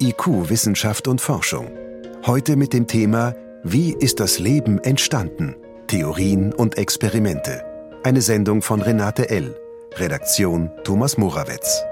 IQ 0.00 0.48
Wissenschaft 0.50 1.08
und 1.08 1.20
Forschung 1.20 1.81
Heute 2.24 2.54
mit 2.54 2.72
dem 2.72 2.86
Thema 2.86 3.34
Wie 3.64 3.96
ist 3.98 4.20
das 4.20 4.38
Leben 4.38 4.78
entstanden? 4.78 5.56
Theorien 5.88 6.52
und 6.52 6.78
Experimente. 6.78 7.64
Eine 8.04 8.20
Sendung 8.20 8.62
von 8.62 8.80
Renate 8.80 9.28
L. 9.28 9.56
Redaktion 9.96 10.70
Thomas 10.84 11.18
Morawetz. 11.18 11.82